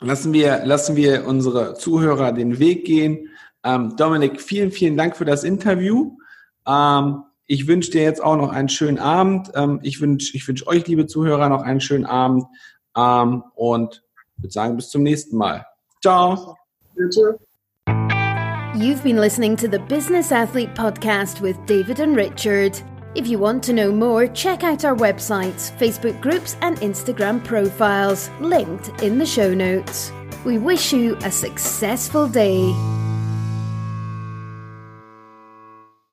lassen 0.00 0.32
wir, 0.32 0.64
lassen 0.64 0.96
wir 0.96 1.26
unsere 1.26 1.74
Zuhörer 1.74 2.32
den 2.32 2.58
Weg 2.58 2.84
gehen. 2.84 3.30
Ähm, 3.64 3.96
Dominik, 3.96 4.40
vielen, 4.40 4.70
vielen 4.70 4.96
Dank 4.96 5.16
für 5.16 5.24
das 5.24 5.42
Interview. 5.42 6.16
Ähm, 6.66 7.22
ich 7.46 7.66
wünsche 7.66 7.90
dir 7.90 8.02
jetzt 8.02 8.22
auch 8.22 8.36
noch 8.36 8.52
einen 8.52 8.68
schönen 8.68 8.98
Abend. 8.98 9.50
Ähm, 9.54 9.80
ich 9.82 10.00
wünsche 10.00 10.36
ich 10.36 10.46
wünsch 10.46 10.66
euch, 10.66 10.86
liebe 10.86 11.06
Zuhörer, 11.06 11.48
noch 11.48 11.62
einen 11.62 11.80
schönen 11.80 12.06
Abend. 12.06 12.44
Ähm, 12.96 13.42
und 13.54 14.02
würde 14.36 14.52
sagen, 14.52 14.76
bis 14.76 14.90
zum 14.90 15.02
nächsten 15.02 15.36
Mal. 15.36 15.66
Ciao. 16.02 16.56
You've 18.76 19.02
been 19.02 19.18
listening 19.18 19.56
to 19.56 19.68
the 19.68 19.78
Business 19.78 20.32
Athlete 20.32 20.74
Podcast 20.74 21.40
with 21.40 21.56
David 21.66 22.00
and 22.00 22.16
Richard. 22.16 22.82
If 23.14 23.28
you 23.28 23.38
want 23.38 23.62
to 23.64 23.72
know 23.72 23.92
more, 23.92 24.26
check 24.26 24.64
out 24.64 24.84
our 24.84 24.96
websites, 24.96 25.70
Facebook 25.78 26.20
groups, 26.20 26.56
and 26.60 26.76
Instagram 26.80 27.44
profiles, 27.44 28.28
linked 28.40 29.02
in 29.02 29.18
the 29.18 29.26
show 29.26 29.54
notes. 29.54 30.10
We 30.44 30.58
wish 30.58 30.92
you 30.92 31.16
a 31.22 31.30
successful 31.30 32.26
day. 32.26 32.74